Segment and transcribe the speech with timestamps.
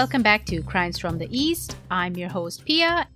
[0.00, 1.76] welcome back to Crimes from the East.
[1.90, 3.06] I'm your host, Pia.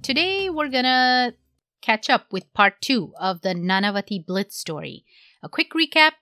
[0.00, 1.34] Today we're gonna
[1.82, 5.04] catch up with part two of the Nanavati Blitz story.
[5.42, 6.12] A quick recap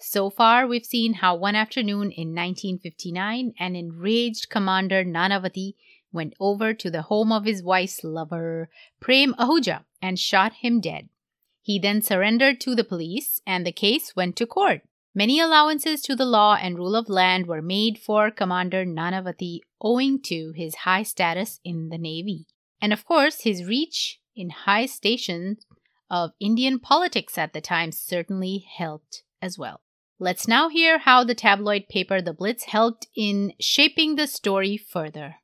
[0.00, 5.74] so far, we've seen how one afternoon in 1959, an enraged Commander Nanavati
[6.10, 8.68] went over to the home of his wife's lover,
[8.98, 11.08] Prem Ahuja, and shot him dead.
[11.60, 14.82] He then surrendered to the police, and the case went to court.
[15.14, 20.22] Many allowances to the law and rule of land were made for Commander Nanavati owing
[20.22, 22.46] to his high status in the Navy.
[22.80, 25.66] And of course, his reach in high stations
[26.08, 29.82] of Indian politics at the time certainly helped as well.
[30.18, 35.36] Let's now hear how the tabloid paper The Blitz helped in shaping the story further.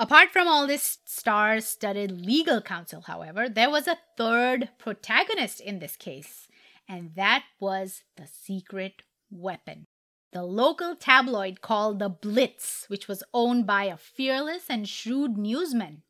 [0.00, 5.78] Apart from all this star studded legal counsel, however, there was a third protagonist in
[5.78, 6.48] this case,
[6.88, 9.86] and that was the secret weapon.
[10.32, 16.02] The local tabloid called The Blitz, which was owned by a fearless and shrewd newsman,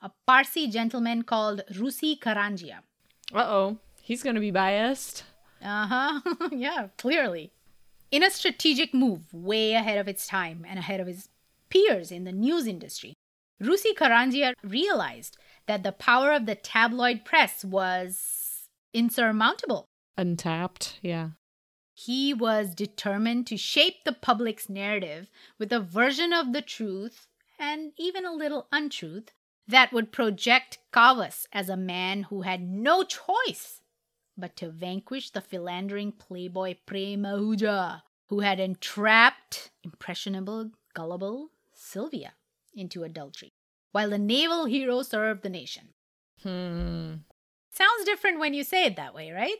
[0.00, 2.80] a Parsi gentleman called Rusi Karanjia.
[3.32, 5.24] Uh oh, he's going to be biased.
[5.62, 6.20] Uh huh.
[6.52, 7.52] yeah, clearly.
[8.10, 11.30] In a strategic move way ahead of its time and ahead of his
[11.70, 13.14] peers in the news industry,
[13.62, 19.86] Rusi Karanjia realized that the power of the tabloid press was insurmountable.
[20.16, 21.30] Untapped, yeah.
[21.94, 27.92] He was determined to shape the public's narrative with a version of the truth and
[27.98, 29.32] even a little untruth
[29.68, 33.80] that would project Kavas as a man who had no choice
[34.36, 42.32] but to vanquish the philandering playboy Prem Ahuja, who had entrapped impressionable, gullible Sylvia
[42.74, 43.52] into adultery,
[43.92, 45.88] while the naval hero served the nation.
[46.42, 47.14] Hmm.
[47.70, 49.58] Sounds different when you say it that way, right?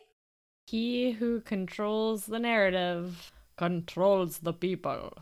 [0.72, 5.12] He who controls the narrative controls the people.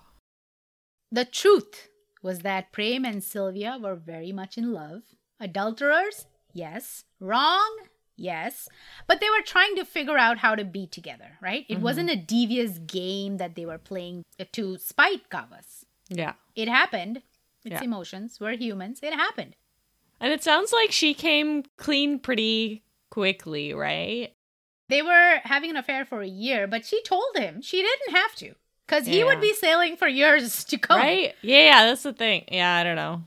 [1.11, 1.88] The truth
[2.22, 5.03] was that Prem and Sylvia were very much in love.
[5.41, 6.27] Adulterers?
[6.53, 7.03] Yes.
[7.19, 7.69] Wrong?
[8.16, 8.69] Yes.
[9.09, 11.66] But they were trying to figure out how to be together, right?
[11.69, 11.83] It mm-hmm.
[11.83, 14.22] wasn't a devious game that they were playing
[14.53, 15.84] to spite Kavas.
[16.09, 16.34] Yeah.
[16.55, 17.22] It happened.
[17.65, 17.83] It's yeah.
[17.83, 18.39] emotions.
[18.41, 19.00] We're humans.
[19.03, 19.56] It happened.
[20.21, 24.33] And it sounds like she came clean pretty quickly, right?
[24.91, 28.34] They were having an affair for a year, but she told him she didn't have
[28.37, 28.55] to
[28.87, 30.99] because he would be sailing for years to come.
[30.99, 31.34] Right?
[31.43, 32.45] Yeah, that's the thing.
[32.49, 33.23] Yeah, I don't know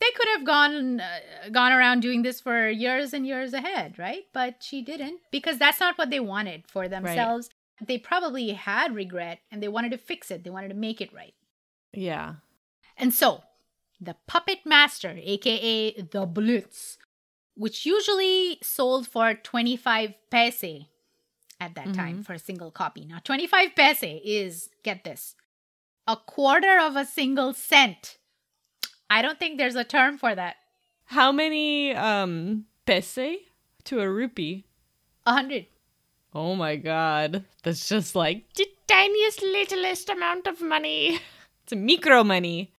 [0.00, 4.24] they could have gone uh, gone around doing this for years and years ahead, right?
[4.32, 7.48] But she didn't because that's not what they wanted for themselves.
[7.80, 7.88] Right.
[7.88, 10.44] They probably had regret and they wanted to fix it.
[10.44, 11.34] They wanted to make it right.
[11.92, 12.34] Yeah.
[12.96, 13.42] And so,
[14.00, 16.98] the puppet master, aka the Blitz,
[17.56, 20.86] which usually sold for 25 paise
[21.58, 21.92] at that mm-hmm.
[21.92, 23.04] time for a single copy.
[23.04, 25.34] Now, 25 paise is, get this,
[26.06, 28.18] a quarter of a single cent
[29.08, 30.56] I don't think there's a term for that.
[31.04, 33.38] How many um paise
[33.84, 34.66] to a rupee?
[35.24, 35.66] A hundred.
[36.34, 37.44] Oh my god.
[37.62, 41.20] That's just like the tiniest littlest amount of money.
[41.66, 42.72] It's a micro money.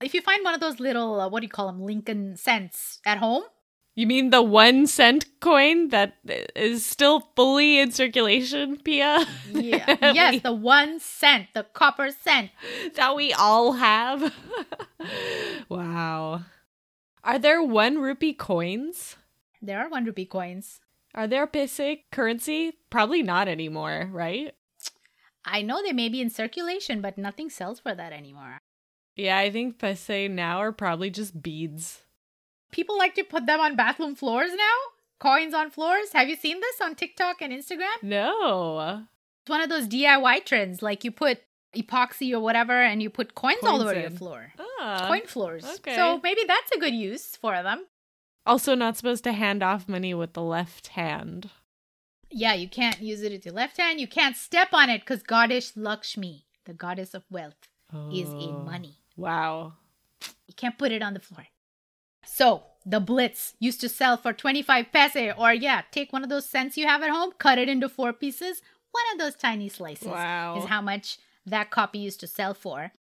[0.00, 3.00] If you find one of those little uh, what do you call them Lincoln cents
[3.04, 3.42] at home,
[3.98, 6.18] you mean the one cent coin that
[6.54, 9.26] is still fully in circulation, Pia?
[9.52, 9.96] Yeah.
[10.14, 12.52] yes, the one cent, the copper cent.
[12.94, 14.32] That we all have.
[15.68, 16.42] wow.
[17.24, 19.16] Are there one rupee coins?
[19.60, 20.78] There are one rupee coins.
[21.12, 22.74] Are there paise currency?
[22.90, 24.54] Probably not anymore, right?
[25.44, 28.58] I know they may be in circulation, but nothing sells for that anymore.
[29.16, 32.02] Yeah, I think paise now are probably just beads.
[32.70, 34.76] People like to put them on bathroom floors now.
[35.18, 36.12] Coins on floors.
[36.12, 38.02] Have you seen this on TikTok and Instagram?
[38.02, 39.04] No.
[39.42, 40.82] It's one of those DIY trends.
[40.82, 41.40] Like you put
[41.76, 44.02] epoxy or whatever and you put coins, coins all over in.
[44.02, 44.52] your floor.
[44.58, 45.64] Ah, Coin floors.
[45.64, 45.96] Okay.
[45.96, 47.86] So maybe that's a good use for them.
[48.46, 51.50] Also, not supposed to hand off money with the left hand.
[52.30, 54.00] Yeah, you can't use it with your left hand.
[54.00, 58.10] You can't step on it because Goddess Lakshmi, the goddess of wealth, oh.
[58.10, 58.98] is in money.
[59.16, 59.74] Wow.
[60.46, 61.46] You can't put it on the floor.
[62.24, 66.46] So the Blitz used to sell for 25 paise, or yeah, take one of those
[66.46, 68.62] cents you have at home, cut it into four pieces.
[68.92, 70.58] One of those tiny slices wow.
[70.58, 72.92] is how much that copy used to sell for.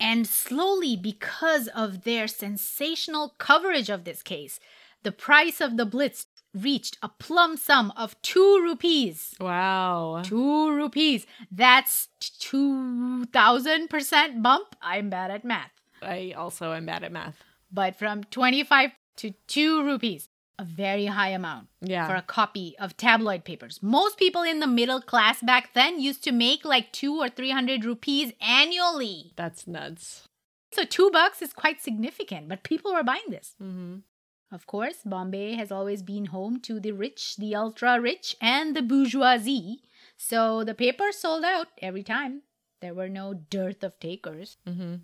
[0.00, 4.60] And slowly, because of their sensational coverage of this case,
[5.02, 9.34] the price of the Blitz reached a plum sum of two rupees.
[9.40, 10.22] Wow.
[10.24, 11.26] Two rupees.
[11.50, 14.76] That's 2,000% bump.
[14.82, 15.70] I'm bad at math.
[16.02, 20.28] I also am bad at math but from 25 to 2 rupees.
[20.60, 22.08] a very high amount Yeah.
[22.08, 23.78] for a copy of tabloid papers.
[23.80, 27.50] Most people in the middle class back then used to make like two or three
[27.50, 29.32] hundred rupees annually.
[29.36, 30.26] That's nuts.
[30.72, 33.54] So two bucks is quite significant, but people were buying this.
[33.62, 33.98] Mm-hmm.
[34.50, 38.82] Of course, Bombay has always been home to the rich, the ultra rich, and the
[38.82, 39.82] bourgeoisie.
[40.16, 42.42] So the paper sold out every time.
[42.80, 44.56] There were no dearth of takers.
[44.66, 44.94] Mm-hmm.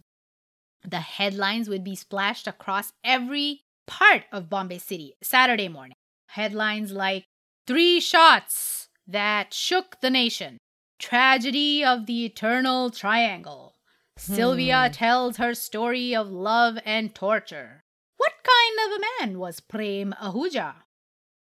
[0.86, 5.96] The headlines would be splashed across every part of Bombay City Saturday morning.
[6.28, 7.24] Headlines like
[7.66, 10.58] Three Shots That Shook the Nation,
[10.98, 13.74] Tragedy of the Eternal Triangle,
[14.16, 14.92] Sylvia Hmm.
[14.92, 17.80] tells her story of love and torture.
[18.16, 20.74] What kind of a man was Prem Ahuja?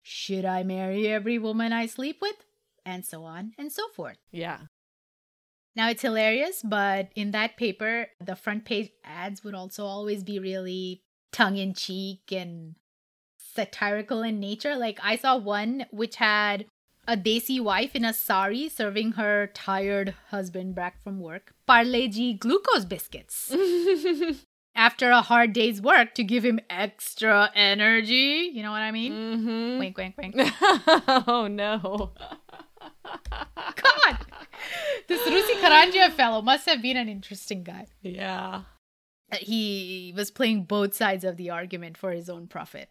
[0.02, 2.36] Should I marry every woman I sleep with?
[2.84, 4.18] And so on and so forth.
[4.30, 4.66] Yeah.
[5.78, 10.40] Now it's hilarious, but in that paper, the front page ads would also always be
[10.40, 12.74] really tongue in cheek and
[13.38, 14.74] satirical in nature.
[14.74, 16.66] Like I saw one which had
[17.06, 22.34] a desi wife in a sari serving her tired husband back from work Parle G
[22.34, 23.54] glucose biscuits
[24.74, 28.50] after a hard day's work to give him extra energy.
[28.52, 29.12] You know what I mean?
[29.12, 29.78] mm-hmm.
[29.78, 30.34] Wink, wink, wink.
[31.28, 32.14] oh no.
[33.30, 34.18] God,
[35.06, 37.86] this Rusi Karanjia fellow must have been an interesting guy.
[38.02, 38.62] Yeah.
[39.40, 42.88] he was playing both sides of the argument for his own profit.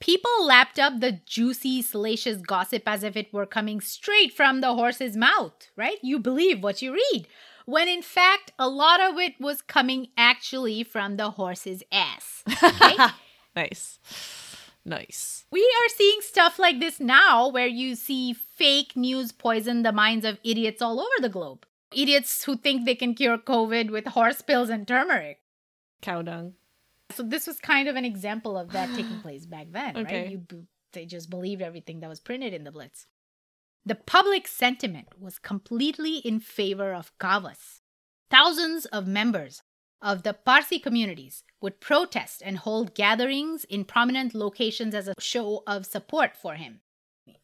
[0.00, 4.74] People lapped up the juicy, salacious gossip as if it were coming straight from the
[4.74, 5.98] horse's mouth, right?
[6.02, 7.26] You believe what you read.
[7.64, 12.42] When in fact, a lot of it was coming actually from the horse's ass.
[12.62, 12.96] Okay?
[13.56, 13.98] nice.
[14.86, 15.46] Nice.
[15.50, 20.26] we are seeing stuff like this now where you see fake news poison the minds
[20.26, 21.64] of idiots all over the globe.
[21.92, 25.40] Idiots who think they can cure COVID with horse pills and turmeric.
[26.02, 26.54] Cow dung.
[27.12, 30.22] So this was kind of an example of that taking place back then, Okay.
[30.22, 30.30] right?
[30.30, 33.06] You they just believed everything that was printed in the Blitz.
[33.86, 37.80] The public sentiment was completely in favor of Kavas.
[38.30, 39.62] Thousands of members
[40.04, 45.64] of the Parsi communities would protest and hold gatherings in prominent locations as a show
[45.66, 46.80] of support for him.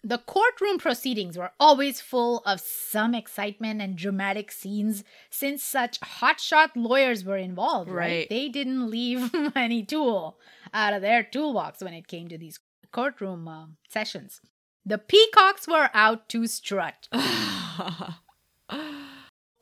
[0.05, 6.71] The courtroom proceedings were always full of some excitement and dramatic scenes since such hotshot
[6.75, 8.09] lawyers were involved, right?
[8.09, 8.29] Right.
[8.29, 10.39] They didn't leave any tool
[10.75, 12.61] out of their toolbox when it came to these
[12.93, 14.41] courtroom uh, sessions.
[14.85, 17.09] The peacocks were out to strut.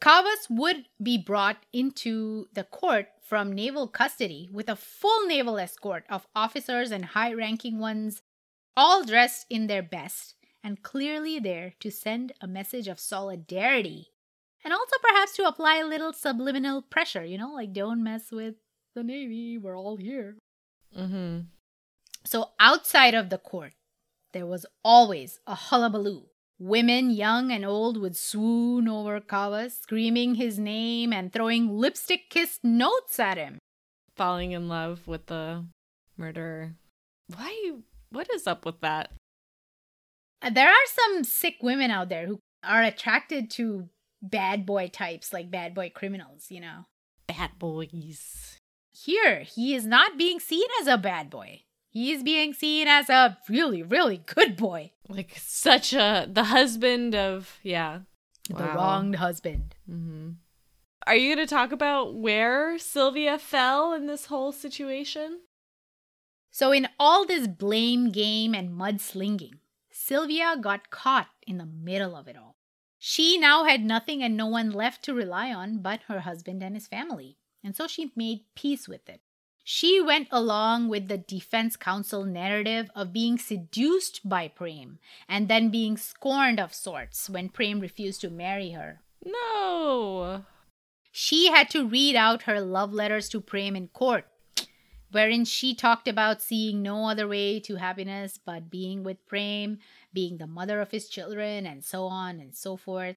[0.01, 6.05] Kavas would be brought into the court from naval custody with a full naval escort
[6.09, 8.23] of officers and high ranking ones,
[8.77, 14.09] all dressed in their best and clearly there to send a message of solidarity
[14.65, 18.57] and also perhaps to apply a little subliminal pressure, you know, like don't mess with
[18.95, 20.37] the Navy, we're all here.
[20.97, 21.41] mm-hmm.
[22.25, 23.73] So outside of the court,
[24.33, 26.25] there was always a hullabaloo.
[26.61, 32.65] Women, young and old, would swoon over Kavas, screaming his name and throwing lipstick kissed
[32.65, 33.59] notes at him.
[34.17, 35.65] Falling in love with the
[36.17, 36.75] murderer.
[37.33, 37.73] Why?
[38.11, 39.13] What is up with that?
[40.43, 43.89] Uh, There are some sick women out there who are attracted to
[44.21, 46.87] bad boy types, like bad boy criminals, you know.
[47.29, 48.57] Bad boys.
[48.91, 51.63] Here, he is not being seen as a bad boy.
[51.91, 54.93] He is being seen as a really, really good boy.
[55.09, 58.01] Like such a the husband of yeah.
[58.51, 58.75] The Wow.
[58.75, 59.75] wronged husband.
[59.91, 60.31] Mm-hmm.
[61.07, 65.41] Are you going to talk about where Sylvia fell in this whole situation?
[66.51, 72.27] So, in all this blame game and mudslinging, Sylvia got caught in the middle of
[72.29, 72.57] it all.
[72.99, 76.75] She now had nothing and no one left to rely on but her husband and
[76.75, 79.21] his family, and so she made peace with it.
[79.71, 84.99] She went along with the defense counsel narrative of being seduced by Prem
[85.29, 89.03] and then being scorned of sorts when Prem refused to marry her.
[89.23, 90.47] No.
[91.13, 94.25] She had to read out her love letters to Prem in court,
[95.11, 99.81] wherein she talked about seeing no other way to happiness but being with Prem,
[100.15, 103.17] being the mother of his children, and so on and so forth.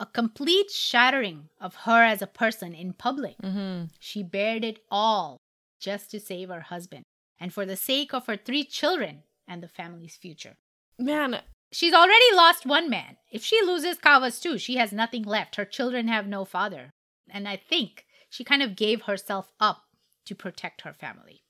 [0.00, 3.38] A complete shattering of her as a person in public.
[3.40, 3.84] Mm-hmm.
[4.00, 5.38] She bared it all
[5.84, 7.04] just to save her husband
[7.38, 10.54] and for the sake of her three children and the family's future.
[10.98, 11.40] Man,
[11.74, 13.16] She's already lost one man.
[13.32, 15.56] If she loses Kavas too, she has nothing left.
[15.56, 16.90] Her children have no father.
[17.28, 19.82] And I think she kind of gave herself up
[20.26, 21.42] to protect her family.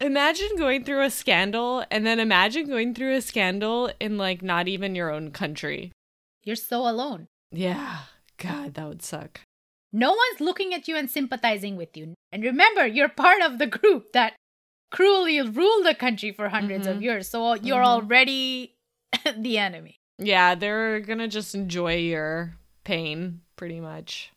[0.00, 4.68] imagine going through a scandal and then imagine going through a scandal in like not
[4.68, 5.92] even your own country.
[6.42, 7.26] You're so alone.
[7.52, 8.04] Yeah.
[8.38, 9.42] God, that would suck.
[9.96, 12.12] No one's looking at you and sympathizing with you.
[12.30, 14.34] And remember, you're part of the group that
[14.90, 17.02] cruelly ruled the country for 100s of Mhm.
[17.02, 17.28] years.
[17.28, 17.86] So you're Mhm.
[17.96, 18.74] already
[19.36, 19.96] the enemy.
[20.18, 24.30] Yeah, they're gonna just enjoy your pain, pretty much.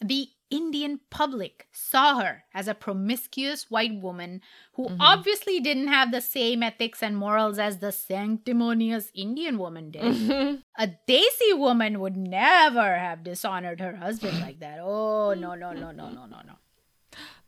[0.00, 4.40] The Indian public saw her as a promiscuous white woman
[4.74, 4.96] who Mhm.
[5.00, 10.02] obviously didn't have the same ethics and morals as the sanctimonious Indian woman did.
[10.02, 10.56] Mm-hmm.
[10.84, 14.78] A Desi woman would never have dishonored her husband like that.
[14.80, 16.56] Oh, no, no, no, no, no, no, no.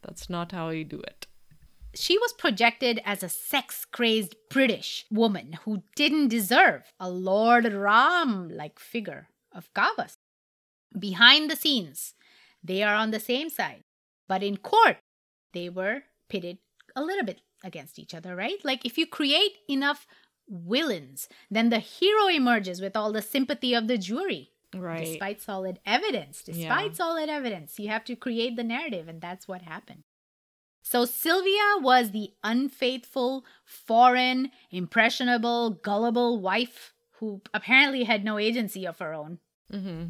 [0.03, 1.27] That's not how you do it.
[1.95, 8.49] She was projected as a sex crazed British woman who didn't deserve a Lord Ram
[8.49, 10.19] like figure of Kavas.
[10.99, 12.15] Behind the scenes,
[12.65, 13.85] they are on the same side,
[14.27, 14.97] but in court,
[15.53, 16.59] they were pitted
[16.97, 18.59] a little bit against each other, right?
[18.65, 20.07] Like if you create enough
[20.49, 24.51] villains, then the hero emerges with all the sympathy of the jury.
[24.75, 25.05] Right.
[25.05, 26.97] Despite solid evidence, despite Yeah.
[26.97, 30.03] solid evidence, you have to create the narrative, and that's what happened.
[30.83, 38.99] So Sylvia was the unfaithful, foreign, impressionable, gullible wife who apparently had no agency of
[38.99, 39.39] her own.
[39.73, 40.09] mm-hmm.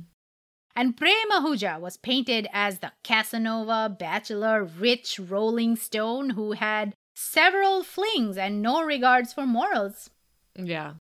[0.77, 7.85] And Prem Ahuja was painted as the Casanova, bachelor, rich, rolling stone who had several
[7.85, 10.11] flings and no regards for morals.
[10.57, 10.95] Yeah.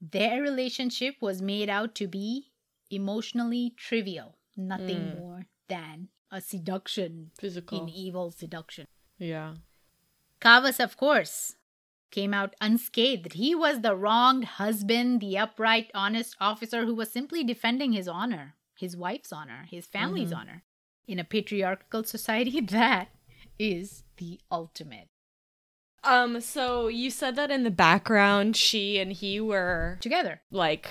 [0.00, 2.50] Their relationship was made out to be
[2.90, 5.18] emotionally trivial, nothing Mm.
[5.18, 7.82] more than a seduction Physical.
[7.82, 8.86] in evil seduction.
[9.18, 9.54] yeah.
[10.40, 11.54] Kavas, of course,
[12.10, 13.34] came out unscathed.
[13.34, 18.56] He was the wronged husband, the upright, honest officer who was simply defending his honor,
[18.80, 20.36] his wife's honor, his family's Mhm.
[20.38, 20.62] honor.
[21.06, 23.08] In a patriarchal society, that
[23.58, 25.06] is the ultimate.
[26.02, 30.40] Um, so you said that in the background she and he were Together.
[30.50, 30.88] like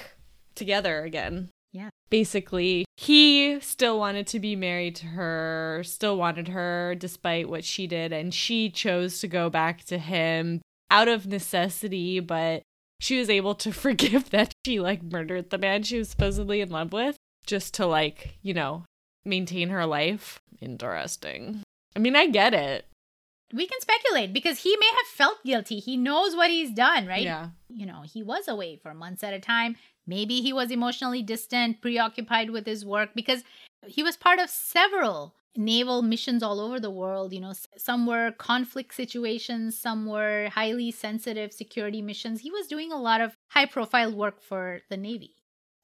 [0.56, 1.50] together again.
[1.72, 1.90] Yeah.
[2.10, 7.88] Basically, he still wanted to be married to her, still wanted her despite what she
[7.88, 12.64] did, and she chose to go back to him out of necessity, but
[13.00, 16.70] she was able to forgive that she like murdered the man she was supposedly in
[16.70, 17.16] love with
[17.50, 18.86] just to like, you know,
[19.26, 20.40] maintain her life.
[20.62, 21.64] Interesting.
[21.96, 22.86] I mean, I get it.
[23.52, 25.80] We can speculate because he may have felt guilty.
[25.80, 27.24] He knows what he's done, right?
[27.24, 27.50] Yeah.
[27.68, 29.76] you know, he was away for months at a time.
[30.06, 33.44] Maybe he was emotionally distant, preoccupied with his work because
[33.88, 37.34] he was part of several naval missions all over the world.
[37.34, 42.42] You know, some were conflict situations, some were highly sensitive security missions.
[42.42, 45.36] He was doing a lot of high profile work for the Navy.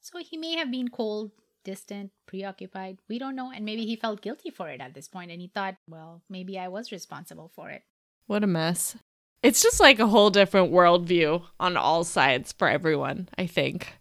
[0.01, 1.31] So he may have been cold,
[1.65, 2.99] distant, preoccupied.
[3.09, 3.51] We don't know.
[3.51, 6.57] And maybe he felt guilty for it at this point and he thought, well, maybe
[6.57, 7.81] I was responsible for it.
[8.27, 8.95] What a mess.
[9.43, 13.93] It's just like a whole different worldview on all sides for everyone, I think.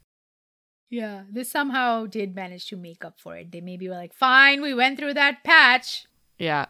[0.91, 3.51] Yeah, they somehow did manage to make up for it.
[3.51, 6.07] They maybe were like, fine, we went through that patch.
[6.39, 6.67] Yeah.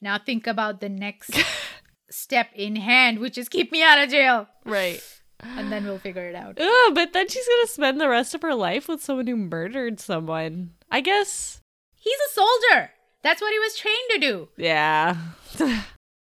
[0.00, 1.36] Now think about the next
[2.10, 4.46] step in hand, which is keep me out of jail.
[4.64, 5.02] Right.
[5.40, 6.58] And then we'll figure it out.
[6.60, 10.00] Ugh, but then she's gonna spend the rest of her life with someone who murdered
[10.00, 10.70] someone.
[10.90, 11.60] I guess.
[11.96, 12.90] He's a soldier.
[13.22, 14.48] That's what he was trained to do.
[14.56, 15.16] Yeah.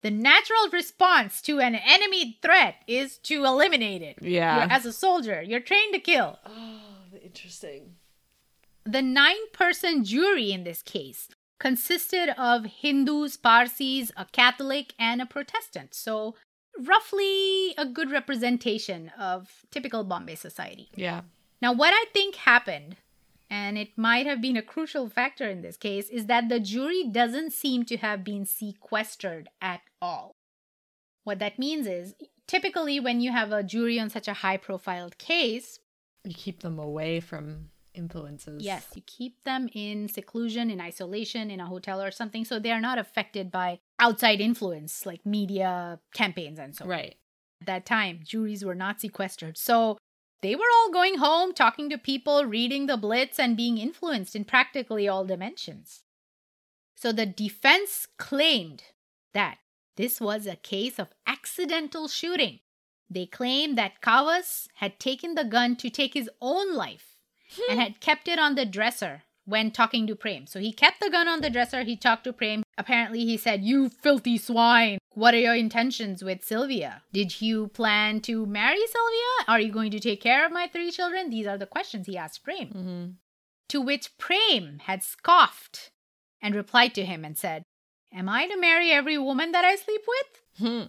[0.03, 4.19] The natural response to an enemy threat is to eliminate it.
[4.21, 4.63] yeah.
[4.63, 6.39] You're, as a soldier, you're trained to kill.
[6.45, 6.79] oh,
[7.21, 7.95] interesting.
[8.85, 11.27] The nine person jury in this case
[11.59, 15.93] consisted of Hindus, Parsis, a Catholic, and a Protestant.
[15.93, 16.35] So,
[16.85, 20.89] roughly a good representation of typical Bombay society.
[20.95, 21.21] Yeah.
[21.61, 22.97] Now, what I think happened,
[23.49, 27.03] and it might have been a crucial factor in this case, is that the jury
[27.09, 30.35] doesn't seem to have been sequestered at all.
[31.23, 32.15] What that means is
[32.47, 35.79] typically when you have a jury on such a high profiled case,
[36.23, 38.63] You keep them away from influences.
[38.63, 42.71] Yes, you keep them in seclusion, in isolation, in a hotel or something, so they
[42.71, 46.89] are not affected by outside influence like media campaigns and so on.
[46.89, 47.15] Right.
[47.61, 49.57] At that time, juries were not sequestered.
[49.57, 49.97] So
[50.41, 54.45] they were all going home, talking to people, reading the Blitz, and being influenced in
[54.45, 56.03] practically all dimensions.
[56.95, 58.83] So the defense claimed
[59.33, 59.57] that
[59.95, 62.59] this was a case of accidental shooting.
[63.09, 67.15] They claimed that Kawas had taken the gun to take his own life
[67.69, 70.45] and had kept it on the dresser when talking to Prem.
[70.45, 71.83] So he kept the gun on the dresser.
[71.83, 72.63] He talked to Prem.
[72.77, 74.99] Apparently, he said, You filthy swine.
[75.13, 77.01] What are your intentions with Sylvia?
[77.11, 79.47] Did you plan to marry Sylvia?
[79.47, 81.29] Are you going to take care of my three children?
[81.29, 82.67] These are the questions he asked Prem.
[82.67, 83.05] Mm-hmm.
[83.69, 85.91] To which Prem had scoffed
[86.41, 87.63] and replied to him and said,
[88.13, 90.41] Am I to marry every woman that I sleep with?
[90.59, 90.83] Hmm.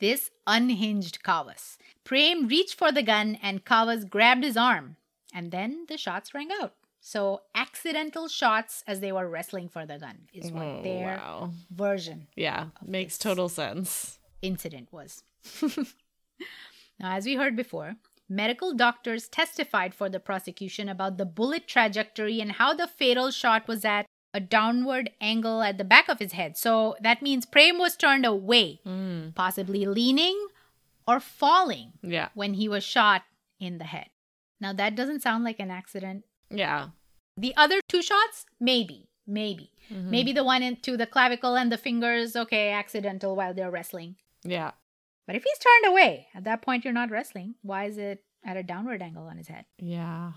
[0.00, 1.76] This unhinged Kawas.
[2.04, 4.96] Prem reached for the gun and Kawas grabbed his arm,
[5.34, 6.74] and then the shots rang out.
[7.00, 11.50] So, accidental shots as they were wrestling for the gun is what Oh, their wow.
[11.70, 12.26] version.
[12.36, 12.66] Yeah.
[12.84, 14.18] Makes total sense.
[14.42, 15.24] incident was.
[17.00, 17.96] now, as we heard before,
[18.28, 23.66] medical doctors testified for the prosecution about the bullet trajectory and how the fatal shot
[23.68, 26.56] was at a downward angle at the back of his head.
[26.56, 29.34] So that means Prem was turned away, Mm.
[29.34, 30.48] possibly leaning
[31.06, 32.28] or falling Yeah.
[32.34, 33.22] when he was shot
[33.58, 34.10] in the head.
[34.60, 36.24] Now, that doesn't sound like an accident.
[36.50, 36.88] Yeah.
[37.36, 39.70] The other two shots, maybe, maybe.
[39.90, 40.04] Mhm.
[40.10, 44.16] Maybe the one into the clavicle and the fingers, okay, accidental while they're wrestling.
[44.44, 44.72] Yeah.
[45.26, 47.54] But if he's turned away, at that point you're not wrestling.
[47.62, 49.66] Why is it at a downward angle on his head?
[49.78, 50.32] Yeah.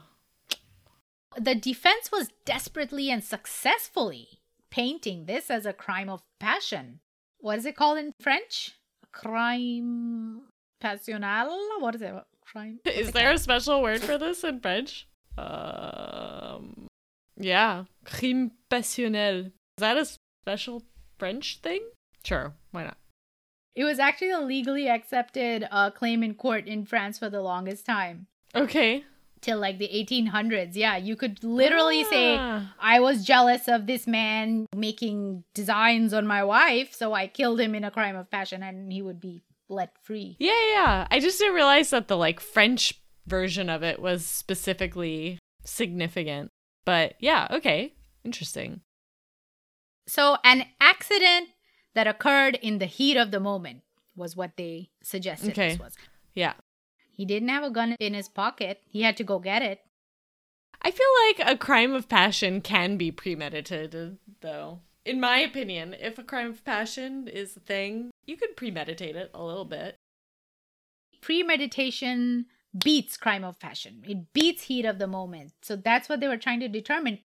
[1.38, 7.00] The defense was desperately and successfully painting this as a crime of passion.
[7.40, 8.78] What is it called in French?
[9.12, 10.44] Crime
[10.84, 11.58] passionnel?
[11.80, 12.14] What is it?
[12.46, 12.80] Crime?
[12.84, 15.08] what's Is it there a special word for this in French?
[15.38, 16.88] Um,
[17.38, 19.46] yeah, crime passionnel.
[19.48, 20.06] Is that a
[20.44, 20.84] special
[21.18, 21.82] French thing?
[22.24, 22.98] Sure, why not?
[23.76, 27.86] It was actually a legally accepted uh, claim in court in France for the longest
[27.86, 28.28] time.
[28.54, 29.06] Okay.
[29.40, 30.76] Till like the 1800s.
[30.76, 32.74] Yeah, you could literally say, Ah.
[32.80, 37.74] I was jealous of this man making designs on my wife, so I killed him
[37.74, 40.36] in a crime of passion and he would be let free.
[40.38, 41.08] Yeah, yeah, yeah.
[41.10, 46.50] I just didn't realize that the like French version of it was specifically significant.
[46.86, 48.82] But yeah, okay, interesting.
[50.08, 51.50] So, an accident
[51.94, 53.84] that occurred in the heat of the moment
[54.16, 55.70] was what they suggested Okay.
[55.70, 55.96] this was.
[56.34, 56.54] Yeah.
[57.12, 59.82] He didn't have a gun in his pocket, he had to go get it.
[60.82, 64.80] I feel like a crime of passion can be premeditated, though.
[65.06, 69.30] In my opinion, if a crime of passion is a thing, you could premeditate it
[69.34, 69.96] a little bit.
[71.22, 72.48] Premeditation
[72.78, 75.54] beats crime of passion, it beats heat of the moment.
[75.62, 77.20] So, that's what they were trying to determine.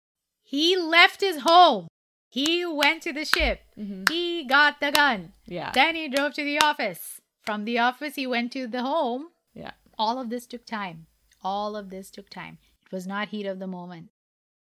[0.44, 1.88] He left his home,
[2.30, 4.04] he went to the ship, Mm-hmm.
[4.12, 5.34] he got the gun.
[5.46, 5.72] Yeah.
[5.74, 7.20] Then he drove to the office.
[7.42, 9.28] From the office, he went to the home.
[9.54, 9.72] yeah.
[9.98, 11.06] All of this took time.
[11.44, 12.58] All of this took time.
[12.86, 14.10] It was not heat of the moment.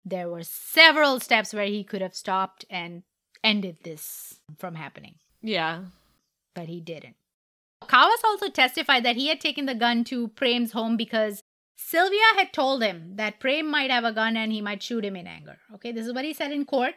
[0.05, 3.03] There were several steps where he could have stopped and
[3.43, 5.83] ended this from happening, Yeah.
[6.55, 7.15] but he didn't.
[7.89, 11.41] Kawas also testified that he had taken the gun to Prem's home because
[11.75, 15.15] Sylvia had told him that Prem might have a gun and he might shoot him
[15.15, 15.57] in anger.
[15.73, 16.93] Okay, this is what he said in court.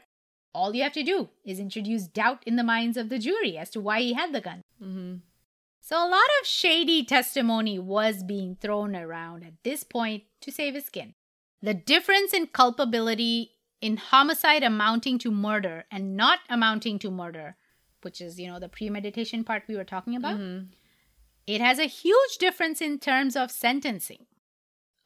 [0.55, 3.71] All you have to do is introduce doubt in the minds of the jury as
[3.71, 4.61] to why he had the gun.
[4.83, 5.15] Mm-hmm.
[5.81, 10.75] So a lot of shady testimony was being thrown around at this point to save
[10.75, 11.15] his skin.
[11.63, 17.57] The difference in culpability in homicide amounting to murder and not amounting to murder,
[18.03, 20.67] which is, you know, the premeditation part we were talking about, Mm-hmm.
[21.47, 24.27] It has a huge difference in terms of sentencing.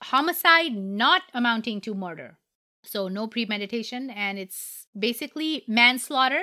[0.04, 2.38] Homicide not amounting to murder.
[2.84, 6.42] So no premeditation and it's basically manslaughter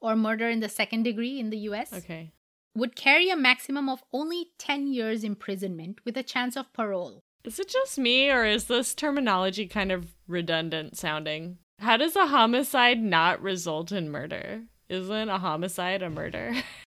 [0.00, 2.32] or murder in the second degree in the US Okay.
[2.74, 7.20] would carry a maximum of only 10 years imprisonment with a chance of parole.
[7.44, 11.58] Is it just me, or is this terminology kind of redundant sounding?
[11.78, 14.62] How does a homicide not result in murder?
[14.88, 16.54] Isn't a homicide a murder?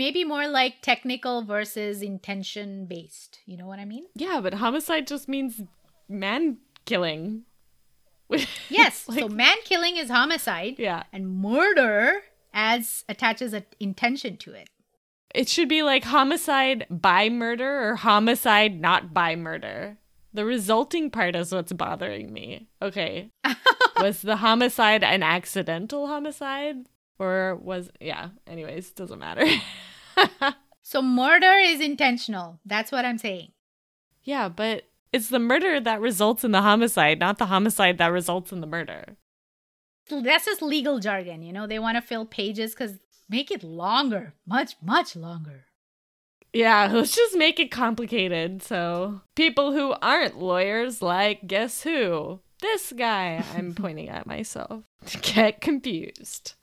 [0.00, 3.40] Maybe more like technical versus intention based.
[3.44, 4.06] You know what I mean?
[4.14, 5.60] yeah, but homicide just means
[6.08, 7.42] man killing.
[8.68, 8.94] Yes.
[9.18, 11.02] so man killing is homicide, Yeah.
[11.12, 12.22] and murder
[12.54, 14.68] adds attaches an intention to it.
[15.34, 19.98] It should be like homicide by murder or homicide not by murder.
[20.32, 22.68] The resulting part is what's bothering me.
[22.80, 23.30] Okay.
[24.00, 26.86] was the homicide an accidental homicide?
[27.18, 29.44] Or was, yeah, anyways, doesn't matter.
[30.82, 32.58] So murder is intentional.
[32.66, 33.52] That's what I'm saying.
[34.24, 38.50] yeah, but it's the murder that results in the homicide, not the homicide that results
[38.50, 39.16] in the murder.
[40.08, 41.68] That's just legal jargon, you know?
[41.68, 45.66] They want to fill pages because make it longer, much, much longer.
[46.52, 48.60] Yeah, let's just make it complicated.
[48.62, 52.40] So people who aren't lawyers, like, guess who?
[52.60, 53.44] This guy.
[53.54, 54.82] I'm pointing at myself.
[55.22, 56.54] Get confused.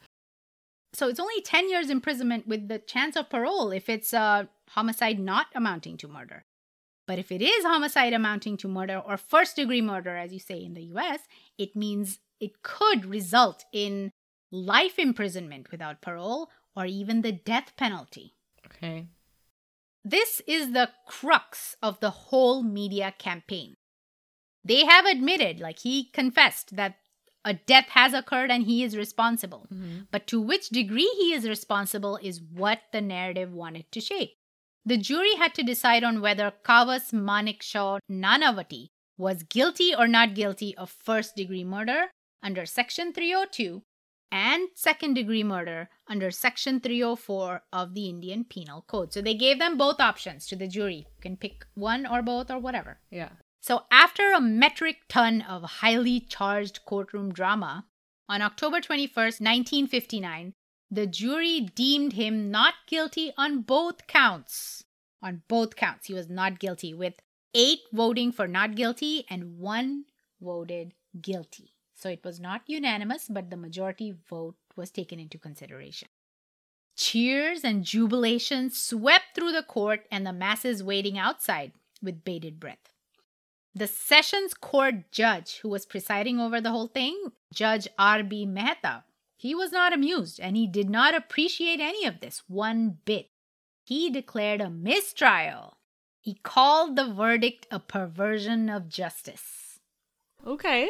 [0.97, 5.19] So it's only 10 years imprisonment with the chance of parole if it's a homicide
[5.19, 6.43] not amounting to murder.
[7.05, 10.57] But if it is homicide amounting to murder or first degree murder, as you say
[10.63, 11.19] in the US,
[11.55, 14.11] it means it could result in
[14.51, 18.33] life imprisonment without parole or even the death penalty.
[18.65, 19.05] Okay.
[20.03, 23.75] This is the crux of the whole media campaign.
[24.65, 26.95] They have admitted, like he confessed, that
[27.47, 29.67] a death has occurred and he is responsible.
[29.73, 29.99] Mm-hmm.
[30.11, 34.33] But to which degree he is responsible is what the narrative wanted to shape.
[34.85, 40.75] The jury had to decide on whether Kavas Manekshaw Nanavati was guilty or not guilty
[40.75, 42.07] of first degree murder
[42.43, 43.81] under Section 302
[44.29, 49.13] and second degree murder under Section 304 of the Indian Penal Code.
[49.13, 51.07] So they gave them both options to the jury.
[51.15, 52.99] You can pick one or both or whatever.
[53.09, 53.29] Yeah.
[53.59, 57.85] So after a metric ton of highly charged courtroom drama,
[58.29, 60.53] on October 21st, 1959,
[60.91, 64.83] the jury deemed him not guilty on both counts.
[65.21, 67.15] On both counts, he was not guilty, with
[67.53, 70.05] eight voting for not guilty and one
[70.41, 71.73] voted guilty.
[71.95, 76.09] So it was not unanimous, but the majority vote was taken into consideration.
[76.95, 82.93] Cheers and jubilation swept through the court and the masses waiting outside with bated breath.
[83.77, 88.47] The Sessions Court judge who was presiding over the whole thing, Judge R.B.
[88.47, 89.03] Mehta,
[89.35, 93.29] he was not amused and he did not appreciate any of this one bit.
[93.83, 95.77] He declared a mistrial.
[96.19, 99.79] He called the verdict a perversion of justice.
[100.45, 100.89] Okay.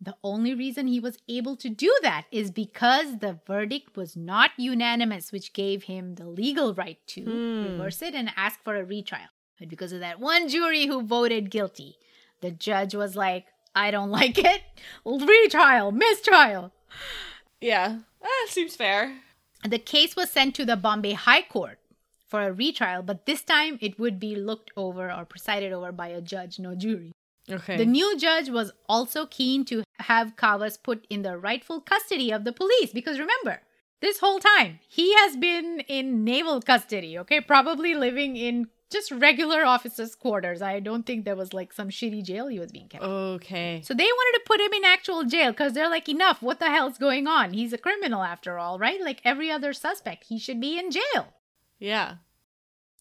[0.00, 4.50] The only reason he was able to do that is because the verdict was not
[4.56, 7.64] unanimous, which gave him the legal right to Hmm.
[7.64, 9.28] reverse it and ask for a retrial.
[9.62, 11.96] But because of that one jury who voted guilty,
[12.40, 13.46] the judge was like,
[13.76, 14.60] I don't like it.
[15.04, 16.72] Retrial, mistrial.
[17.60, 17.98] Yeah.
[18.20, 19.18] Ah, seems fair.
[19.62, 21.78] The case was sent to the Bombay High Court
[22.26, 26.08] for a retrial, but this time it would be looked over or presided over by
[26.08, 27.12] a judge, no jury.
[27.48, 27.76] Okay.
[27.76, 32.42] The new judge was also keen to have Kavas put in the rightful custody of
[32.42, 33.60] the police because remember,
[34.00, 37.40] this whole time he has been in naval custody, okay?
[37.40, 40.62] Probably living in just regular officers' quarters.
[40.62, 43.02] I don't think there was like some shitty jail he was being kept.
[43.04, 43.80] okay.
[43.84, 46.66] So they wanted to put him in actual jail because they're like, enough, what the
[46.70, 47.52] hell's going on?
[47.52, 49.00] He's a criminal after all, right?
[49.00, 51.34] Like every other suspect, he should be in jail.
[51.78, 52.16] Yeah.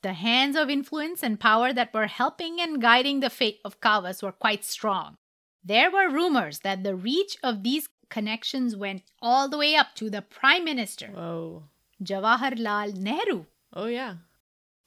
[0.01, 4.23] The hands of influence and power that were helping and guiding the fate of Kawas
[4.23, 5.15] were quite strong.
[5.63, 10.09] There were rumors that the reach of these connections went all the way up to
[10.09, 11.63] the Prime Minister, Whoa.
[12.03, 13.45] Jawaharlal Nehru.
[13.73, 14.15] Oh yeah.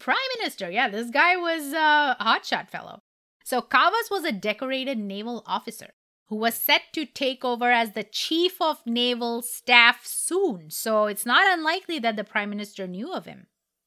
[0.04, 3.00] Prime Minister, yeah, this guy was a hotshot fellow.
[3.42, 5.94] So Kawas was a decorated naval officer
[6.28, 10.68] who was set to take over as the chief of naval staff soon.
[10.68, 13.46] So it's not unlikely that the prime minister knew of him,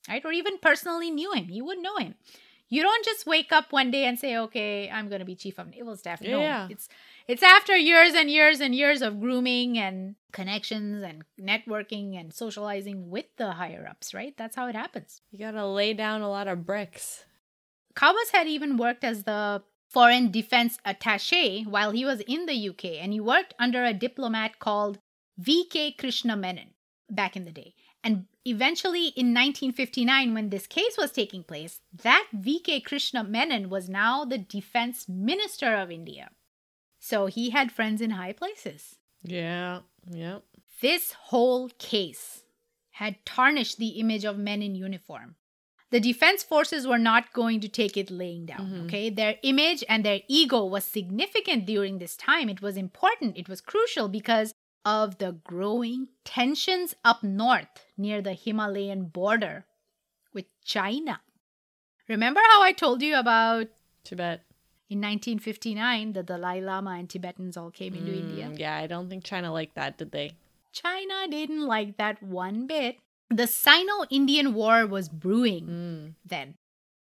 [0.10, 0.25] right?
[0.25, 1.51] Or even personally knew him.
[1.51, 2.15] You would know him.
[2.67, 5.60] You don't just wake up one day and say, "Okay, I'm going to be chief
[5.60, 6.67] of naval staff." No, Yeah.
[6.69, 6.89] it's
[7.27, 13.09] it's after years and years and years of grooming and connections and networking and socializing
[13.09, 14.35] with the higher ups, right?
[14.37, 15.21] That's how it happens.
[15.31, 17.25] You gotta lay down a lot of bricks.
[17.95, 22.85] Kawas had even worked as the foreign defense attaché while he was in the UK,
[23.01, 24.99] and he worked under a diplomat called
[25.37, 25.93] V.K.
[25.93, 26.71] Krishna Menon
[27.09, 27.73] back in the day.
[28.03, 32.81] And eventually, in 1959, when this case was taking place, that V.K.
[32.81, 36.29] Krishna Menon was now the defense minister of India.
[37.10, 38.98] So he had friends in high places.
[39.24, 39.80] Yeah.
[40.12, 40.39] yeah.
[40.82, 42.43] This whole case
[43.02, 45.36] had tarnished the image of men in uniform.
[45.89, 48.86] The defense forces were not going to take it laying down, Mhm.
[48.86, 49.10] okay?
[49.10, 52.50] Their image and their ego was significant during this time.
[52.50, 58.34] It was important, it was crucial because of the growing tensions up north near the
[58.34, 59.65] Himalayan border
[60.34, 61.22] with China.
[62.10, 63.67] Remember how I told you about
[64.04, 64.41] Tibet.
[64.89, 68.52] In 1959 the Dalai Lama and Tibetans all came into Mm, India?
[68.56, 70.32] Yeah, I don't think China liked that, did they?
[70.71, 72.97] China didn't like that one bit.
[73.30, 76.13] The Sino Indian War was brewing Mm.
[76.26, 76.56] then.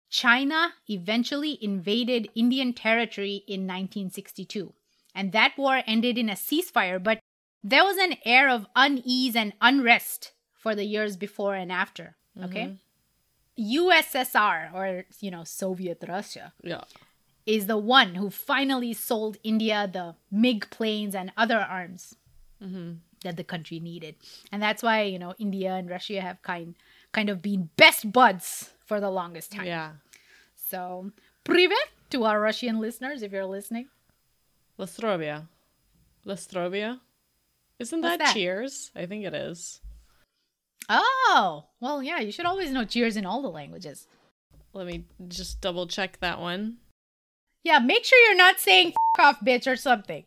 [0.09, 4.73] China eventually invaded Indian territory in 1962,
[5.13, 7.19] and that war ended in a ceasefire, but
[7.63, 12.17] there was an air of unease and unrest for the years before and after.
[12.41, 12.75] Okay?
[13.57, 16.83] USSR, or, you know, Soviet Russia, Yeah.
[17.45, 22.15] Is the one who finally sold India the MiG planes and other arms
[22.61, 22.95] Mm-hmm.
[23.23, 24.15] that the country needed.
[24.51, 26.75] And that's why, you know, India and Russia have kind
[27.13, 29.65] kind of been best buds for the longest time.
[29.65, 29.91] Yeah.
[30.55, 31.11] So,
[31.45, 31.77] privet
[32.09, 33.87] to our Russian listeners if you're listening.
[34.77, 35.47] Lastrovia.
[36.25, 36.99] Lastrovia?
[37.79, 38.33] Isn't that, that?
[38.33, 38.91] cheers?
[38.93, 39.79] I think it is.
[40.89, 44.05] Oh, well, yeah, you should always know cheers in all the languages.
[44.73, 46.77] Let me just double check that one.
[47.63, 50.23] Yeah, make sure you're not saying F off, bitch, or something.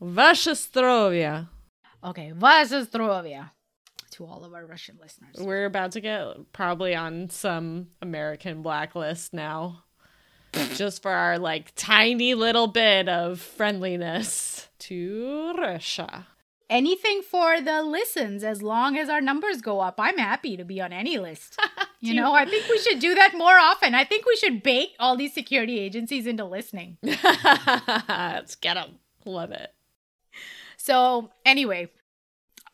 [0.00, 1.48] Vaše zdrovia.
[2.04, 3.50] Okay, Vaza Zdrovia
[4.12, 5.36] to all of our Russian listeners.
[5.38, 9.84] We're about to get probably on some American blacklist now.
[10.74, 16.26] just for our like tiny little bit of friendliness to Russia.
[16.68, 19.96] Anything for the listens, as long as our numbers go up.
[19.98, 21.58] I'm happy to be on any list.
[22.02, 23.94] You know, I think we should do that more often.
[23.94, 26.98] I think we should bait all these security agencies into listening.
[27.02, 28.98] Let's get them.
[29.24, 29.72] Love it.
[30.76, 31.90] So, anyway,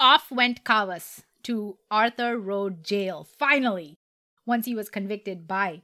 [0.01, 3.99] Off went Kavas to Arthur Road Jail, finally,
[4.47, 5.83] once he was convicted by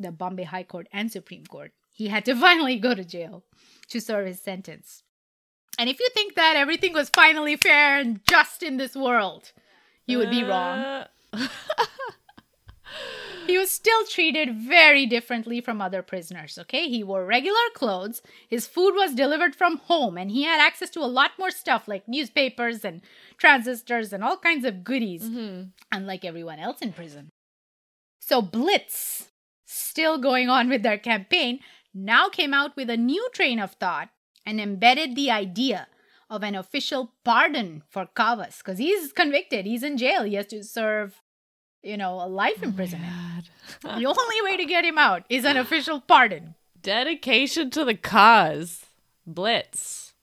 [0.00, 1.72] the Bombay High Court and Supreme Court.
[1.92, 3.44] He had to finally go to jail
[3.88, 5.04] to serve his sentence.
[5.78, 9.52] And if you think that everything was finally fair and just in this world,
[10.06, 10.78] you would be wrong.
[10.78, 11.06] Uh,
[13.46, 16.88] He was still treated very differently from other prisoners, okay?
[16.88, 21.00] He wore regular clothes, his food was delivered from home, and he had access to
[21.00, 23.02] a lot more stuff like newspapers and
[23.36, 25.72] transistors and all kinds of goodies, mhm.
[25.92, 27.30] unlike everyone else in prison.
[28.18, 29.28] So, Blitz,
[29.66, 31.60] still going on with their campaign,
[31.92, 34.08] now came out with a new train of thought
[34.46, 35.88] and embedded the idea
[36.30, 40.64] of an official pardon for Kavas because he's convicted, he's in jail, he has to
[40.64, 41.20] serve,
[41.84, 43.12] you know, a life oh imprisonment.
[43.82, 44.00] God.
[44.00, 46.54] The only way to get him out is an official pardon.
[46.80, 48.86] Dedication to the cause.
[49.26, 50.14] Blitz.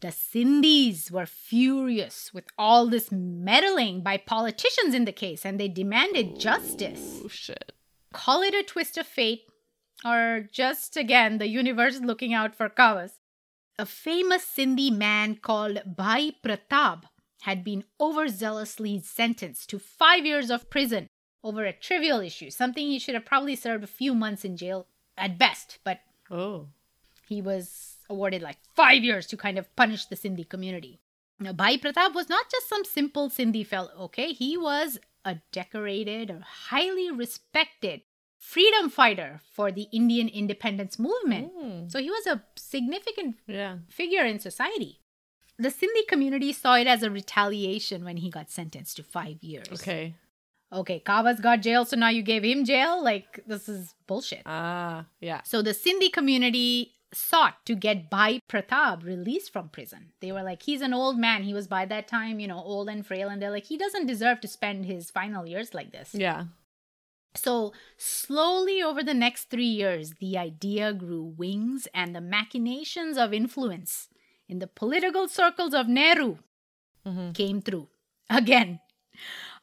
[0.00, 5.68] The Sindhis were furious with all this meddling by politicians in the case and they
[5.68, 7.20] demanded oh, justice.
[7.24, 7.72] Oh shit.
[8.12, 9.42] Call it a twist of fate
[10.04, 13.12] or just again the universe looking out for Kavas.
[13.78, 17.04] A famous Sindhi man called Bhai Pratap
[17.42, 21.08] had been overzealously sentenced to five years of prison
[21.44, 24.86] over a trivial issue, something he should have probably served a few months in jail
[25.16, 26.68] at best, but Oh.
[27.28, 31.00] he was awarded like five years to kind of punish the Sindhi community.
[31.38, 34.32] Now, Bhai Pratap was not just some simple Sindhi fellow, okay?
[34.32, 38.02] He was a decorated or highly respected
[38.38, 41.52] freedom fighter for the Indian independence movement.
[41.56, 41.90] Mm.
[41.92, 43.78] So he was a significant Yeah.
[43.88, 45.00] figure in society.
[45.58, 49.68] The Sindhi community saw it as a retaliation when he got sentenced to five years.
[49.72, 50.14] Okay.
[50.72, 53.02] Okay, Kavas got jail, so now you gave him jail?
[53.02, 54.42] Like, this is bullshit.
[54.46, 55.42] Ah, yeah.
[55.44, 60.12] So the Sindhi community sought to get Bhai Pratap released from prison.
[60.20, 61.44] They were like, he's an old man.
[61.44, 63.28] He was by that time, you know, old and frail.
[63.28, 66.10] And they're like, he doesn't deserve to spend his final years like this.
[66.12, 66.46] Yeah.
[67.34, 73.32] So slowly over the next three years, the idea grew wings and the machinations of
[73.32, 74.08] influence
[74.48, 76.38] in the political circles of Nehru
[77.04, 77.34] Mhm.
[77.34, 77.88] came through.
[78.30, 78.80] Again,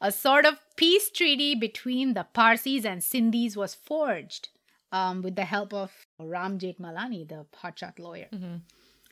[0.02, 4.50] a sort of peace treaty between the Parsis and Sindhis was forged
[4.92, 8.28] um, with the help of Ram Malani, the hotshot lawyer.
[8.32, 8.62] Mhm.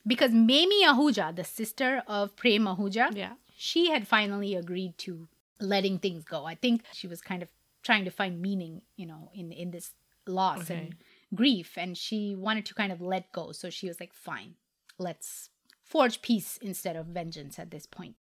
[0.05, 3.35] Because Mamie Ahuja, the sister of Prem Ahuja, Yeah.
[3.55, 5.27] she had finally agreed to
[5.59, 6.45] letting things go.
[6.45, 7.49] I think she was kind of
[7.83, 9.93] trying to find meaning, you know, in in this
[10.27, 10.77] loss Okay.
[10.77, 10.95] and
[11.33, 13.51] grief, and she wanted to kind of let go.
[13.51, 14.55] So she was like, "Fine,
[14.97, 15.49] let's
[15.91, 18.15] forge peace instead of vengeance at this point."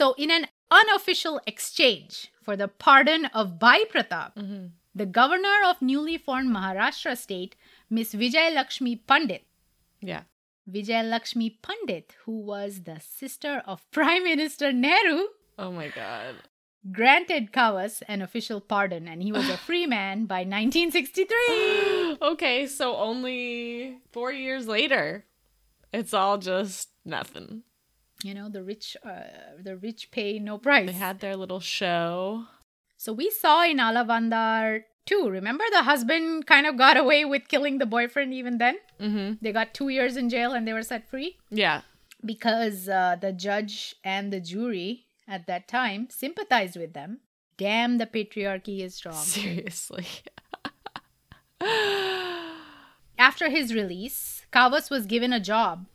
[0.00, 0.46] So, in an
[0.80, 4.70] unofficial exchange for the pardon of Bhai Pratap, Mhm.
[4.94, 7.56] the governor of newly formed Maharashtra state,
[7.90, 9.44] Miss Vijay Lakshmi Pandit,
[10.00, 10.22] Yeah.
[10.76, 15.20] Vijay Lakshmi Pandit, who was the sister of Prime Minister Nehru,
[15.58, 16.36] Oh my god.
[16.90, 22.16] granted Kawas an official pardon and he was a free man by 1963.
[22.32, 25.26] okay, so only four years later,
[25.92, 27.62] it's all just nothing.
[28.22, 29.22] You know, the rich uh,
[29.62, 30.86] the rich pay no price.
[30.86, 32.44] They had their little show.
[32.96, 35.28] so we saw in Alavandar too.
[35.28, 38.76] Remember the husband kind of got away with killing the boyfriend even then?
[39.00, 39.34] Mm-hmm.
[39.42, 41.80] They got 2 years in jail and they were set free Yeah.
[42.24, 47.18] because uh, the judge and the jury at that time sympathized with them.
[47.56, 49.14] Damn, the patriarchy is strong.
[49.36, 50.06] Seriously.
[53.18, 55.86] After his release, Kawas was given a job.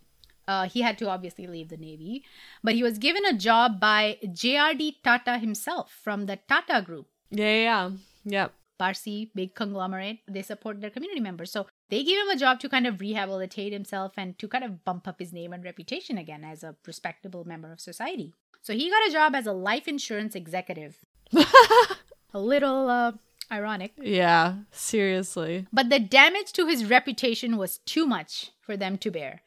[0.48, 2.24] Uh, he had to obviously leave the Navy,
[2.64, 5.00] but he was given a job by J.R.D.
[5.04, 7.08] Tata himself from the Tata Group.
[7.30, 7.92] yeah, yeah,
[8.24, 8.48] yeah.
[8.78, 11.52] Parsi, big conglomerate, they support their community members.
[11.52, 14.86] So they gave him a job to kind of rehabilitate himself and to kind of
[14.86, 18.34] bump up his name and reputation again as a respectable member of society.
[18.62, 20.98] So he got a job as a life insurance executive.
[22.34, 23.14] a little uh,
[23.52, 23.94] ironic.
[23.98, 25.68] Yeah, seriously.
[25.72, 29.42] But the damage to his reputation was too much for them to bear.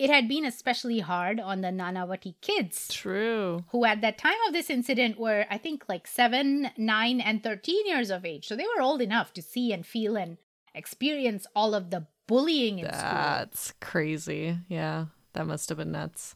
[0.00, 3.64] It had been especially hard on the Nanavati kids, True.
[3.68, 7.86] who at that time of this incident were, I think, like 7, 9, and 13
[7.86, 8.48] years of age.
[8.48, 10.38] So they were old enough to see and feel and
[10.74, 12.98] experience all of the bullying in school.
[13.02, 14.56] That's crazy.
[14.68, 16.34] Yeah, that must have been nuts.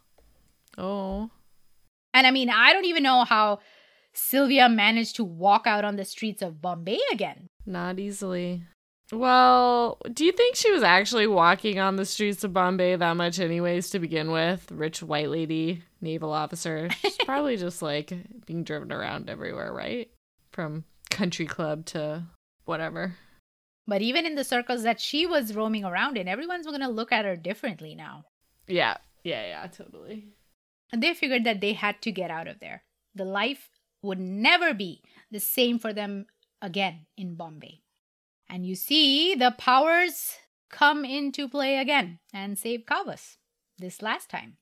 [0.76, 1.30] Oh.
[2.12, 3.60] And I mean, I don't even know how
[4.12, 7.48] Sylvia managed to walk out on the streets of Bombay again.
[7.64, 8.64] Not easily.
[9.12, 13.38] Well, do you think she was actually walking on the streets of Bombay that much,
[13.38, 14.70] anyways, to begin with?
[14.72, 16.88] Rich white lady, naval officer.
[16.90, 18.12] She's probably just like
[18.46, 20.10] being driven around everywhere, right?
[20.52, 22.24] From country club to
[22.64, 23.14] whatever.
[23.86, 27.12] But even in the circles that she was roaming around in, everyone's going to look
[27.12, 28.24] at her differently now.
[28.66, 30.28] Yeah, yeah, yeah, totally.
[30.90, 32.84] And they figured that they had to get out of there.
[33.14, 33.68] The life
[34.02, 36.26] would never be the same for them
[36.62, 37.83] again in Bombay.
[38.48, 40.36] And you see, the powers
[40.70, 43.36] come into play again and save Kawas
[43.78, 44.56] this last time.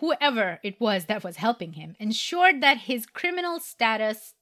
[0.00, 4.34] Whoever it was that was helping him ensured that his criminal status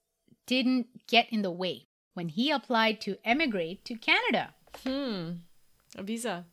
[0.47, 4.55] didn't get in the way when he applied to emigrate to Canada.
[4.85, 5.31] Hmm.
[5.97, 6.47] A visa.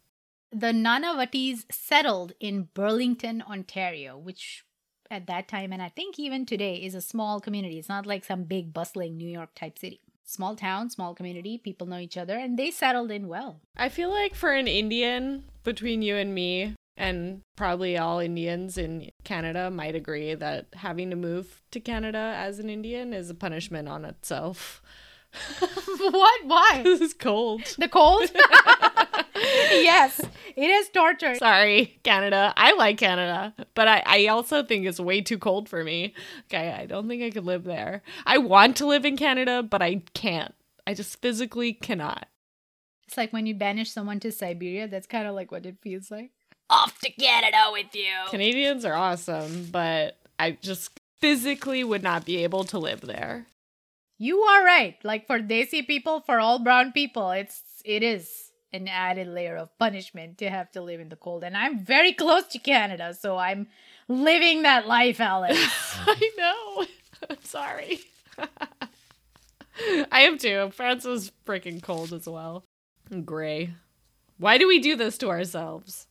[0.51, 4.63] The Nanavatis settled in Burlington, Ontario, which
[5.09, 7.79] at that time, and I think even today, is a small community.
[7.79, 10.01] It's not like some big, bustling New York type city.
[10.31, 13.59] Small town, small community, people know each other, and they settled in well.
[13.75, 19.11] I feel like for an Indian, between you and me, and probably all Indians in
[19.25, 23.89] Canada might agree that having to move to Canada as an Indian is a punishment
[23.89, 24.81] on itself.
[25.59, 26.45] what?
[26.45, 26.79] Why?
[26.85, 27.63] this is cold.
[27.77, 28.31] The cold?
[29.71, 30.19] yes,
[30.55, 31.35] it is torture.
[31.35, 32.53] Sorry, Canada.
[32.57, 36.13] I like Canada, but I, I also think it's way too cold for me.
[36.45, 38.03] Okay, I don't think I could live there.
[38.25, 40.53] I want to live in Canada, but I can't.
[40.85, 42.27] I just physically cannot.
[43.07, 46.09] It's like when you banish someone to Siberia, that's kind of like what it feels
[46.09, 46.31] like.
[46.69, 48.13] Off to Canada with you.
[48.29, 53.47] Canadians are awesome, but I just physically would not be able to live there.
[54.17, 54.97] You are right.
[55.03, 59.77] Like for Desi people, for all brown people, it's it is an added layer of
[59.77, 61.43] punishment to have to live in the cold.
[61.43, 63.67] And I'm very close to Canada, so I'm
[64.07, 65.57] living that life, Alex.
[66.07, 66.85] I know.
[67.29, 67.99] I'm sorry.
[70.11, 70.71] I am too.
[70.73, 72.63] France is freaking cold as well.
[73.25, 73.73] Gray.
[74.37, 76.07] Why do we do this to ourselves?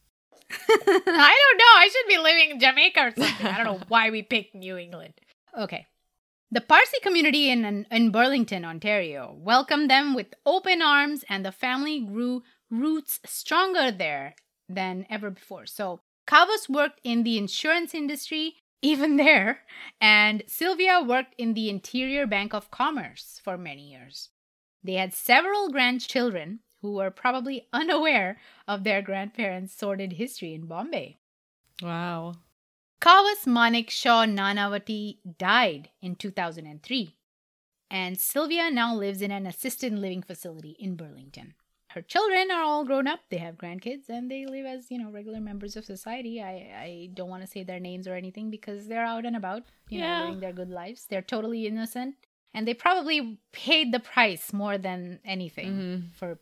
[0.50, 1.74] I don't know.
[1.76, 3.46] I should be living in Jamaica or something.
[3.46, 5.14] I don't know why we picked New England.
[5.56, 5.86] Okay.
[6.52, 12.00] The Parsi community in, in Burlington, Ontario, welcomed them with open arms, and the family
[12.00, 14.34] grew roots stronger there
[14.68, 15.66] than ever before.
[15.66, 19.60] So, Kawas worked in the insurance industry, even there,
[20.00, 24.30] and Sylvia worked in the Imperial Bank of Commerce for many years.
[24.82, 31.18] They had several grandchildren who were probably unaware of their grandparents' sordid history in Bombay.
[31.82, 32.34] Wow.
[33.00, 37.16] Kawas Manekshaw Nanavati died in 2003,
[37.90, 41.54] and Sylvia now lives in an assisted living facility in Burlington.
[41.92, 45.10] Her children are all grown up, they have grandkids, and they live as, you know,
[45.10, 46.42] regular members of society.
[46.42, 49.62] I, I don't want to say their names or anything because they're out and about,
[49.88, 50.18] you Yeah.
[50.18, 51.06] know, living their good lives.
[51.08, 52.16] They're totally innocent,
[52.52, 56.14] and they probably paid the price more than anything Mhm.
[56.14, 56.38] for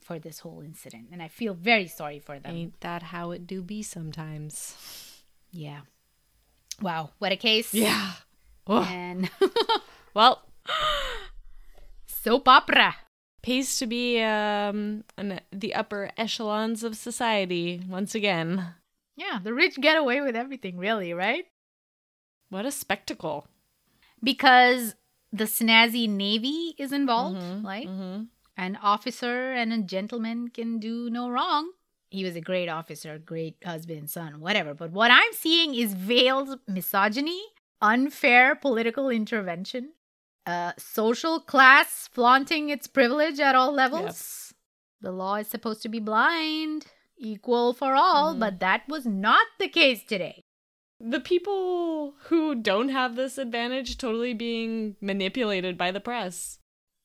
[0.00, 1.08] for this whole incident.
[1.12, 2.54] And I feel very sorry for them.
[2.56, 4.74] Ain't that how it do be sometimes?
[5.52, 5.80] Yeah.
[6.80, 7.72] Wow, what a case.
[7.74, 8.12] Yeah.
[8.68, 9.30] And
[10.14, 10.42] Well,
[12.06, 12.96] soap opera.
[13.42, 18.74] pays to be um in the upper echelons of society once again.
[19.16, 21.46] Yeah, the rich get away with everything, really, right?
[22.50, 23.46] What a spectacle.
[24.22, 24.94] Because
[25.32, 27.86] the snazzy navy is involved, Mhm, right?
[27.88, 28.28] mhm.
[28.56, 31.70] An officer and a gentleman can do no wrong.
[32.10, 34.74] He was a great officer, great husband son, whatever.
[34.74, 37.40] But what I'm seeing is veiled misogyny,
[37.82, 39.92] unfair political intervention,
[40.46, 44.54] uh, social class flaunting its privilege at all levels.
[45.00, 46.86] The law is supposed to be blind,
[47.18, 48.40] equal for all, Mhm.
[48.40, 50.42] but that was not the case today.
[51.00, 56.58] The people who don't have this advantage totally being manipulated by the press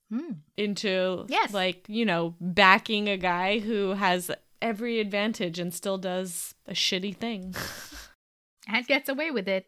[0.09, 0.33] Hmm.
[0.57, 1.53] into Yes.
[1.53, 4.31] like, you know, backing a guy who has
[4.63, 7.53] every advantage and still does a shitty thing.
[8.67, 9.67] and gets away with it.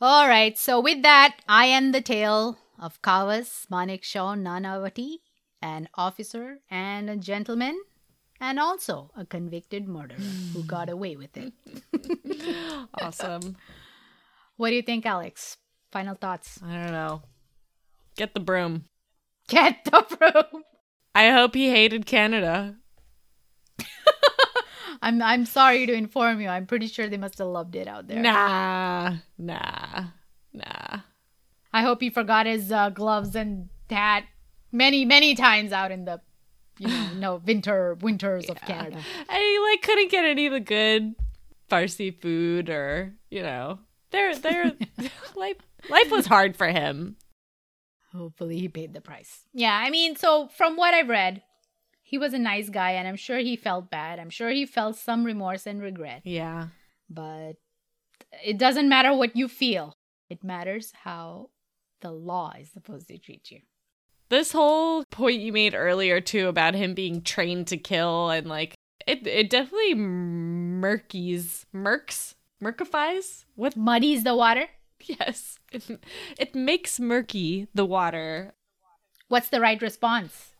[0.00, 5.16] All right, so with that, I end the tale of Kawas Manekshaw Nanavati,
[5.60, 7.78] an officer and a gentleman,
[8.40, 10.18] and also a convicted murderer
[10.52, 11.52] who got away with it.
[13.02, 13.56] awesome.
[14.56, 15.56] What do you think, Alex?
[15.92, 16.60] Final thoughts.
[16.64, 17.22] I don't know.
[18.16, 18.84] Get the broom.
[19.48, 20.62] Get the broom.
[21.14, 22.76] I hope he hated Canada.
[25.00, 26.48] I'm I'm sorry to inform you.
[26.48, 28.20] I'm pretty sure they must have loved it out there.
[28.20, 30.04] Nah, nah,
[30.52, 31.00] nah.
[31.72, 34.24] I hope he forgot his uh, gloves and hat
[34.72, 36.20] many many times out in the
[36.78, 39.00] you know no winter winters of Canada.
[39.30, 41.14] He like couldn't get any of the good
[41.68, 43.78] Parsi food or you know,
[44.10, 44.72] there there
[45.36, 45.56] life
[45.88, 47.16] life was hard for him.
[48.12, 49.44] Hopefully he paid the price.
[49.52, 51.42] Yeah, I mean, so from what I've read,
[52.08, 54.18] he was a nice guy and I'm sure he felt bad.
[54.18, 56.22] I'm sure he felt some remorse and regret.
[56.24, 56.68] Yeah.
[57.10, 57.56] But
[58.42, 59.92] it doesn't matter what you feel.
[60.30, 61.50] It matters how
[62.00, 63.60] the law is supposed to treat you.
[64.30, 68.74] This whole point you made earlier too about him being trained to kill and like
[69.06, 73.44] it it definitely murkies murks Murkifies?
[73.54, 73.76] What?
[73.76, 74.66] Muddies the water?
[75.00, 75.58] Yes.
[75.70, 76.00] It,
[76.38, 78.54] it makes murky the water.
[79.28, 80.54] What's the right response?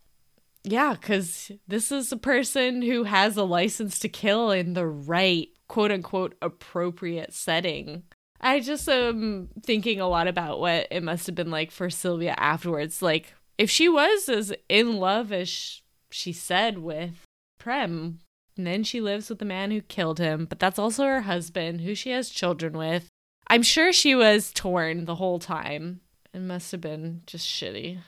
[0.65, 5.49] Yeah, because this is a person who has a license to kill in the right,
[5.69, 8.03] quote unquote, appropriate setting.
[8.41, 12.35] I just am thinking a lot about what it must have been like for Sylvia
[12.37, 13.03] afterwards.
[13.03, 17.25] Like, if she was as in love as she said with
[17.59, 18.21] Prem,
[18.57, 21.81] and then she lives with the man who killed him, but that's also her husband,
[21.81, 23.09] who she has children with.
[23.47, 26.01] I'm sure she was torn the whole time.
[26.35, 27.99] It must have been just shitty.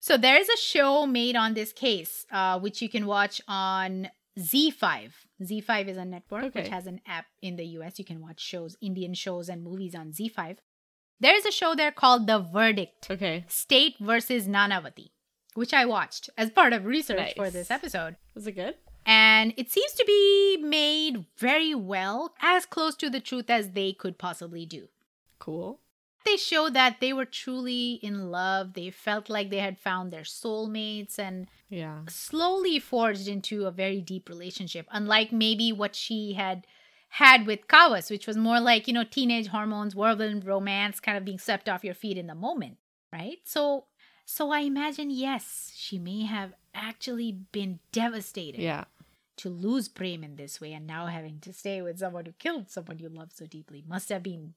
[0.00, 4.08] So there is a show made on this case, uh, which you can watch on
[4.38, 5.12] ZEE5.
[5.42, 6.60] ZEE5 is a network Okay.
[6.62, 7.98] which has an app in the US.
[7.98, 10.56] You can watch shows, Indian shows and movies on ZEE5.
[11.20, 13.44] There is a show there called The Verdict Okay.
[13.46, 15.10] State versus Nanavati,
[15.54, 18.16] which I watched as part of research for this episode.
[18.34, 18.76] Was it good?
[19.04, 23.92] And it seems to be made very well, as close to the truth as they
[23.92, 24.88] could possibly do.
[25.38, 25.80] Cool.
[26.24, 28.74] They show that they were truly in love.
[28.74, 32.02] They felt like they had found their soulmates and Yeah.
[32.08, 36.66] slowly forged into a very deep relationship, unlike maybe what she had
[37.14, 41.24] had with Kawas, which was more like, you know, teenage hormones, whirlwind romance, kind of
[41.24, 42.76] being swept off your feet in the moment,
[43.12, 43.38] right?
[43.44, 43.86] So
[44.24, 48.84] so I imagine yes, she may have actually been devastated Yeah.
[49.38, 52.70] to lose Prem in this way and now having to stay with someone who killed
[52.70, 54.54] someone you love so deeply must have been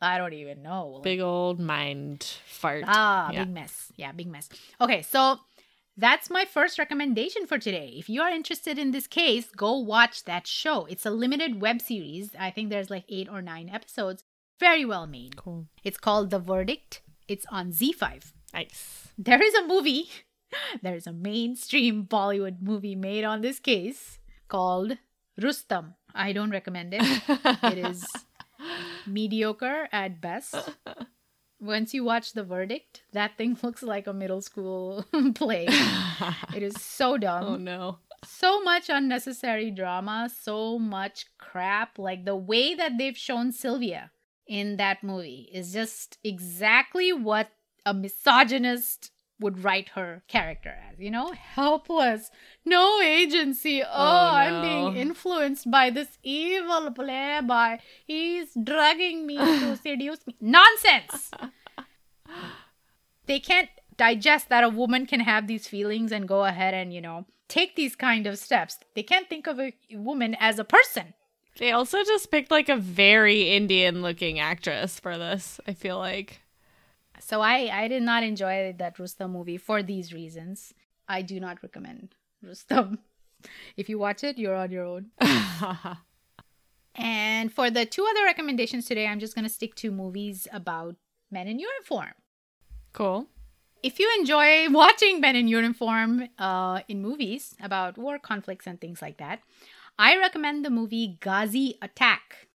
[0.00, 0.88] I don't even know.
[0.88, 2.84] like- Big old mind fart.
[2.86, 3.44] Ah, Yeah.
[3.44, 3.92] big mess.
[3.96, 4.48] Yeah, big mess.
[4.80, 5.40] Okay, so
[5.96, 7.94] that's my first recommendation for today.
[7.96, 10.84] If you are interested in this case, go watch that show.
[10.86, 12.34] It's a limited web series.
[12.38, 14.24] I think there's like eight or nine episodes.
[14.60, 15.36] Very well made.
[15.36, 15.66] Cool.
[15.82, 17.00] It's called The Verdict.
[17.26, 18.32] It's on ZEE5.
[18.52, 19.08] Nice.
[19.18, 20.08] There is a movie,
[20.82, 24.98] there's a mainstream Bollywood movie made on this case called
[25.40, 25.94] Rustom.
[26.14, 27.02] I don't recommend it.
[27.64, 28.06] It is
[29.06, 30.54] mediocre at best.
[31.60, 35.66] Once you watch the verdict, that thing looks like a middle school play.
[36.54, 37.44] It is so dumb.
[37.44, 37.98] oh no.
[38.24, 41.98] So much unnecessary drama, so much crap.
[41.98, 44.10] Like the way that they've shown Sylvia
[44.46, 47.48] in that movie is just exactly what
[47.86, 49.10] a misogynist
[49.40, 51.32] would write her character as, you know?
[51.32, 52.30] Helpless,
[52.64, 53.82] no agency.
[53.82, 57.78] Oh, oh I'm being influenced by this evil playboy.
[58.06, 60.36] He's drugging me to seduce me.
[60.40, 61.30] Nonsense!
[63.26, 67.00] they can't digest that a woman can have these feelings and go ahead and, you
[67.00, 68.78] know, take these kind of steps.
[68.94, 71.14] They can't think of a woman as a person.
[71.58, 76.40] They also just picked like a very Indian looking actress for this, I feel like.
[77.24, 80.74] So I I did not enjoy that Rustom movie for these reasons.
[81.08, 82.98] I do not recommend Rustom.
[83.76, 85.10] If you watch it, you're on your own.
[86.94, 90.96] And for the two other recommendations today, I'm just going to stick to movies about
[91.30, 92.14] men in uniform.
[92.92, 93.26] cool.
[93.82, 99.02] If you enjoy watching men in uniform uh, in movies about war conflicts and things
[99.02, 99.40] like that,
[99.98, 102.48] I recommend the movie Ghazi Attack,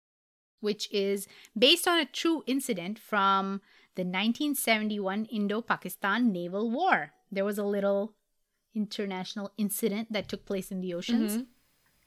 [0.61, 1.27] which is
[1.59, 3.61] based on a true incident from
[3.99, 7.13] the 1971 Indo Pakistan Naval War.
[7.33, 8.15] There was a little
[8.73, 11.39] international incident that took place in the oceans.
[11.39, 11.47] Mhm.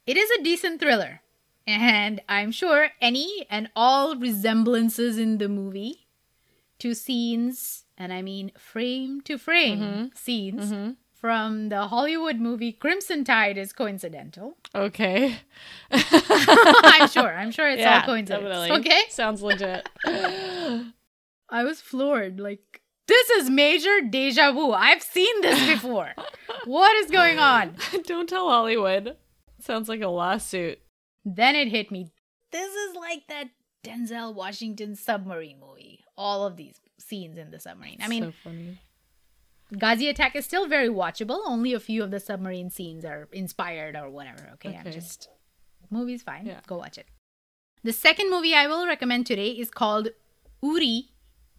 [0.08, 1.22] It is a decent thriller,
[1.68, 6.08] and I'm sure any and all resemblances in the movie
[6.80, 10.18] to scenes, and I mean frame to frame Mhm.
[10.18, 10.96] scenes Mhm.
[11.14, 14.58] from the Hollywood movie Crimson Tide is coincidental.
[14.74, 15.40] Okay.
[15.92, 17.36] I'm sure.
[17.36, 18.44] I'm sure it's all Yeah, coincidence.
[18.44, 18.72] definitely.
[18.80, 19.02] Okay.
[19.10, 19.90] Sounds legit.
[21.52, 22.40] I was floored.
[22.40, 24.72] Like, this is major deja vu.
[24.72, 26.14] I've seen this before.
[26.66, 27.76] what is going on?
[28.06, 29.18] Don't tell Hollywood.
[29.60, 30.80] Sounds like a lawsuit.
[31.26, 32.12] Then it hit me.
[32.52, 33.50] This is like that
[33.84, 36.04] Denzel Washington submarine movie.
[36.18, 38.00] All of these scenes in the submarine.
[38.02, 38.80] I mean, so funny.
[39.78, 41.42] Ghazi Attack is still very watchable.
[41.46, 44.50] Only a few of the submarine scenes are inspired or whatever.
[44.54, 45.30] Okay, I'm just
[45.90, 46.46] movie's fine.
[46.46, 46.60] Yeah.
[46.68, 47.08] Go watch it.
[47.84, 50.10] The second movie I will recommend today is called
[50.62, 51.10] Uri,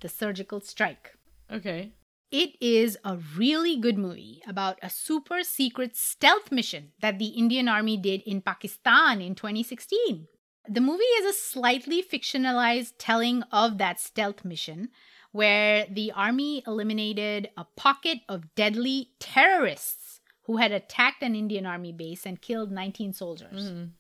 [0.03, 1.17] the Surgical Strike.
[1.51, 1.93] Okay.
[2.31, 7.69] It is a really good movie about a super secret stealth mission that the Indian
[7.69, 10.29] Army did in Pakistan in 2016.
[10.69, 14.89] The movie is a slightly fictionalized telling of that stealth mission
[15.33, 21.93] where the army eliminated a pocket of deadly terrorists who had attacked an Indian army
[21.93, 23.71] base and killed 19 soldiers.
[23.71, 23.91] Mhm.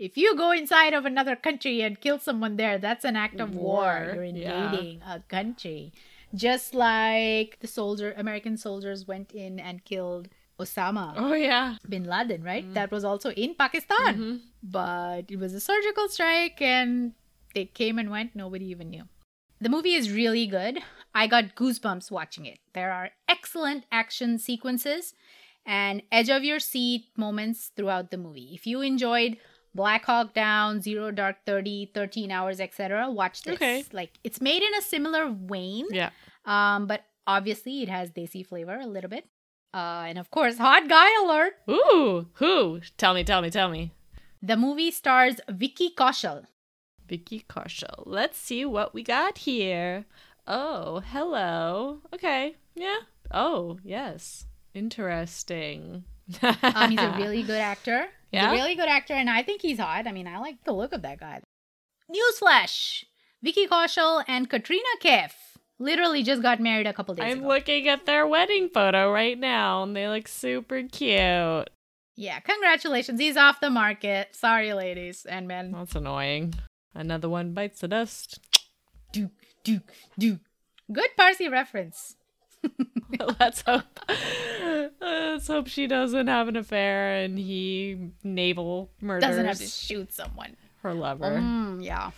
[0.00, 3.54] If you go inside of another country and kill someone there, that's an act of
[3.54, 3.70] war.
[3.84, 4.64] War, You're yeah.
[4.72, 5.92] invading a country.
[6.34, 10.28] Just like the soldier, American soldiers went in and killed
[10.58, 11.76] Osama Oh yeah.
[11.88, 12.64] bin Laden, right?
[12.74, 14.14] That was also in Pakistan.
[14.16, 14.40] Mhm.
[14.62, 17.12] But it was a surgical strike and
[17.54, 18.34] they came and went.
[18.34, 19.04] Nobody even knew.
[19.60, 20.78] The movie is really good.
[21.14, 22.58] I got goosebumps watching it.
[22.72, 25.12] There are excellent action sequences
[25.66, 28.52] and edge of your seat moments throughout the movie.
[28.54, 29.36] If you enjoyed
[29.74, 33.54] Black Hawk Down, Zero Dark 30, 13 Hours, etc., watch this.
[33.54, 33.84] Okay.
[33.92, 36.10] Like it's made in a similar vein, Yeah.
[36.44, 39.26] um, but obviously it has desi flavor a little bit.
[39.72, 41.52] Uh, and of course, hot guy alert.
[41.70, 42.80] Ooh, who?
[42.98, 43.92] Tell me, tell me, tell me.
[44.42, 46.46] The movie stars Vicky Kaushal.
[47.06, 48.02] Vicky Kaushal.
[48.06, 50.06] Let's see what we got here.
[50.46, 51.98] Oh, hello.
[52.14, 52.56] Okay.
[52.74, 52.98] Yeah.
[53.30, 54.46] Oh, yes.
[54.74, 56.04] Interesting.
[56.42, 58.06] Um, he's a really good actor.
[58.30, 58.50] He's Yeah?
[58.50, 60.06] a really good actor, and I think he's hot.
[60.06, 61.40] I mean, I like the look of that guy.
[62.10, 63.04] Newsflash:
[63.42, 65.32] Vicky Kaushal and Katrina Kaif
[65.78, 67.48] literally just got married a couple days I'm ago.
[67.48, 71.70] looking at their wedding photo right now, and they look super cute.
[72.16, 73.18] yeah, congratulations.
[73.20, 74.34] He's off the market.
[74.36, 75.72] Sorry, ladies and men.
[75.72, 76.54] That's annoying.
[76.94, 78.40] Another one bites the dust.
[79.12, 79.30] Duke,
[79.64, 80.40] Duke, Duke.
[80.92, 82.16] Good Parsi reference.
[83.40, 84.00] let's hope.
[85.00, 90.12] Let's hope she doesn't have an affair and he naval murders Doesn't have to shoot
[90.12, 90.56] someone.
[90.82, 91.30] her lover.
[91.38, 92.10] Mm, yeah.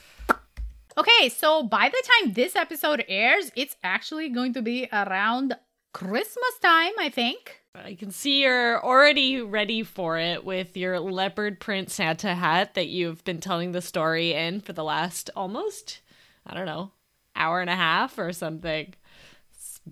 [0.96, 5.56] Okay, so by the time this episode airs, it's actually going to be around
[5.92, 7.62] Christmas time, I think.
[7.74, 12.88] I can see you're already ready for it with your leopard print Santa hat that
[12.88, 16.02] you've been telling the story in for the last almost,
[16.46, 16.90] I don't know,
[17.34, 18.92] hour and a half or something.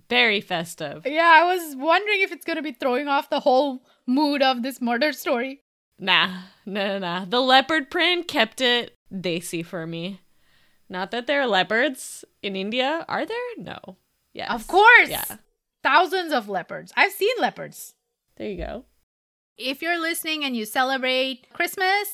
[0.09, 1.03] Very festive.
[1.05, 4.63] Yeah, I was wondering if it's going to be throwing off the whole mood of
[4.63, 5.63] this murder story.
[5.99, 6.29] Nah,
[6.65, 7.25] nah, nah, nah.
[7.25, 10.21] The leopard print kept it desi for me.
[10.89, 13.05] Not that there are leopards in India.
[13.09, 13.37] Are there?
[13.59, 13.97] No.
[14.33, 14.51] Yes.
[14.51, 15.09] Of course.
[15.09, 15.25] Yeah.
[15.83, 16.93] Thousands of leopards.
[16.97, 17.95] I've seen leopards.
[18.37, 18.85] There you go.
[19.57, 22.09] If you're listening and you celebrate Christmas,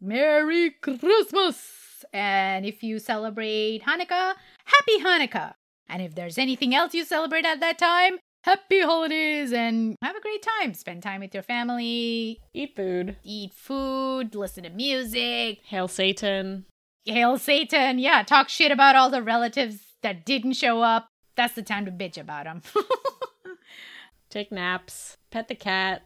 [0.00, 2.04] Merry Christmas.
[2.12, 4.34] And if you celebrate Hanukkah,
[4.64, 5.54] Happy Hanukkah.
[5.92, 10.20] And if there's anything else you celebrate at that time, Happy holidays and have a
[10.20, 10.74] great time.
[10.74, 13.16] Spend time with your family, Eat food.
[13.22, 16.66] eat food, listen to music, Hail Satan.
[17.04, 18.00] hail Satan.
[18.00, 21.06] Yeah, talk shit about all the relatives that didn't show up.
[21.36, 22.62] That's the time to bitch about them.
[24.28, 25.16] Take naps.
[25.30, 26.02] Pet the cat.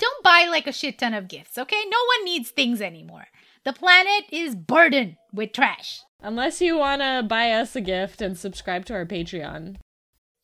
[0.00, 1.82] Don't buy like a shit ton of gifts, okay?
[1.88, 3.26] No one needs things anymore.
[3.64, 6.00] The planet is burdened with trash.
[6.22, 9.76] Unless you want to buy us a gift and subscribe to our Patreon.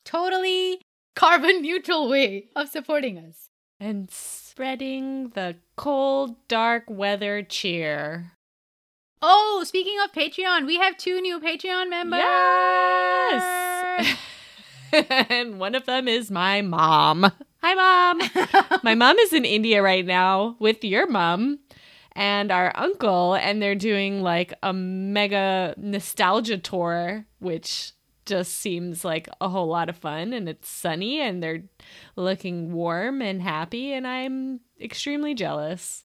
[0.04, 0.80] Totally
[1.16, 3.48] carbon neutral way of supporting us.
[3.80, 8.32] And spreading the cold, dark weather cheer.
[9.20, 12.20] Oh, speaking of Patreon, we have two new Patreon members.
[12.20, 14.16] Yes!
[14.92, 17.32] and one of them is my mom.
[17.62, 18.80] Hi, mom.
[18.82, 21.60] my mom is in India right now with your mom
[22.14, 27.92] and our uncle, and they're doing like a mega nostalgia tour, which
[28.24, 30.32] just seems like a whole lot of fun.
[30.32, 31.64] And it's sunny, and they're
[32.16, 36.04] looking warm and happy, and I'm extremely jealous.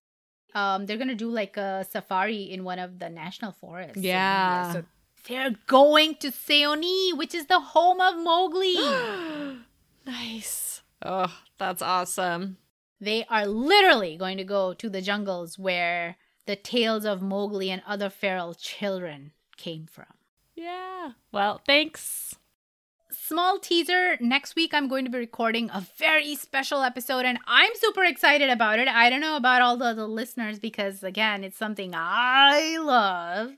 [0.56, 3.98] um, they're gonna do like a safari in one of the national forests.
[3.98, 4.74] Yeah.
[4.74, 4.84] So
[5.28, 8.76] they're going to Seoni, which is the home of Mowgli.
[10.06, 10.82] nice.
[11.06, 12.58] Oh, that's awesome.
[13.00, 17.82] They are literally going to go to the jungles where the tales of Mowgli and
[17.86, 20.06] other feral children came from.
[20.56, 21.12] Yeah.
[21.32, 22.36] Well, thanks.
[23.12, 27.72] Small teaser next week, I'm going to be recording a very special episode, and I'm
[27.76, 28.88] super excited about it.
[28.88, 33.52] I don't know about all the other listeners because, again, it's something I love.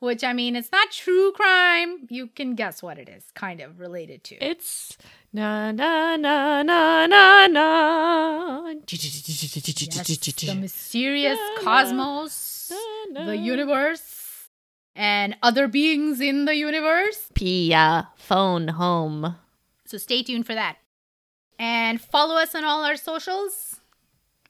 [0.00, 2.06] Which I mean, it's not true crime.
[2.08, 4.36] You can guess what it is, kind of related to.
[4.42, 4.96] It's
[5.30, 8.72] na na na na na na.
[8.88, 12.72] Yes, the mysterious Na, na, cosmos,
[13.10, 14.48] na, the universe,
[14.96, 17.28] and other beings in the universe.
[17.34, 19.36] Pia, phone home.
[19.84, 20.78] So stay tuned for that.
[21.58, 23.80] And follow us on all our socials.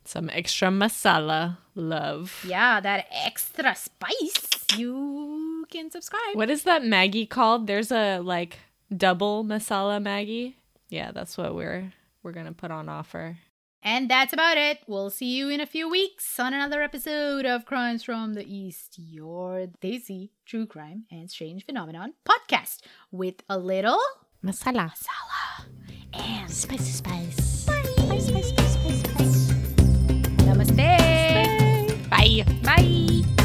[0.05, 2.45] Some extra masala love.
[2.47, 4.49] Yeah, that extra spice.
[4.77, 5.40] You
[5.71, 6.35] can subscribe.
[6.35, 7.67] What is that Maggi called?
[7.67, 8.59] There's a like
[8.95, 10.55] double masala Maggi.
[10.89, 11.93] Yeah, that's what we're
[12.23, 13.39] we're gonna put on offer.
[13.83, 14.81] And that's about it.
[14.87, 18.97] We'll see you in a few weeks on another episode of Crimes from the East,
[18.99, 23.99] your Desi True Crime and Strange Phenomenon podcast with a little
[24.45, 25.65] masala, masala,
[26.13, 27.65] and spicy spice.
[27.65, 27.83] Bye.
[27.97, 28.19] Bye.
[30.45, 30.77] Namaste.
[32.11, 32.45] Bye.
[32.45, 33.25] Bye.
[33.25, 33.40] Bye.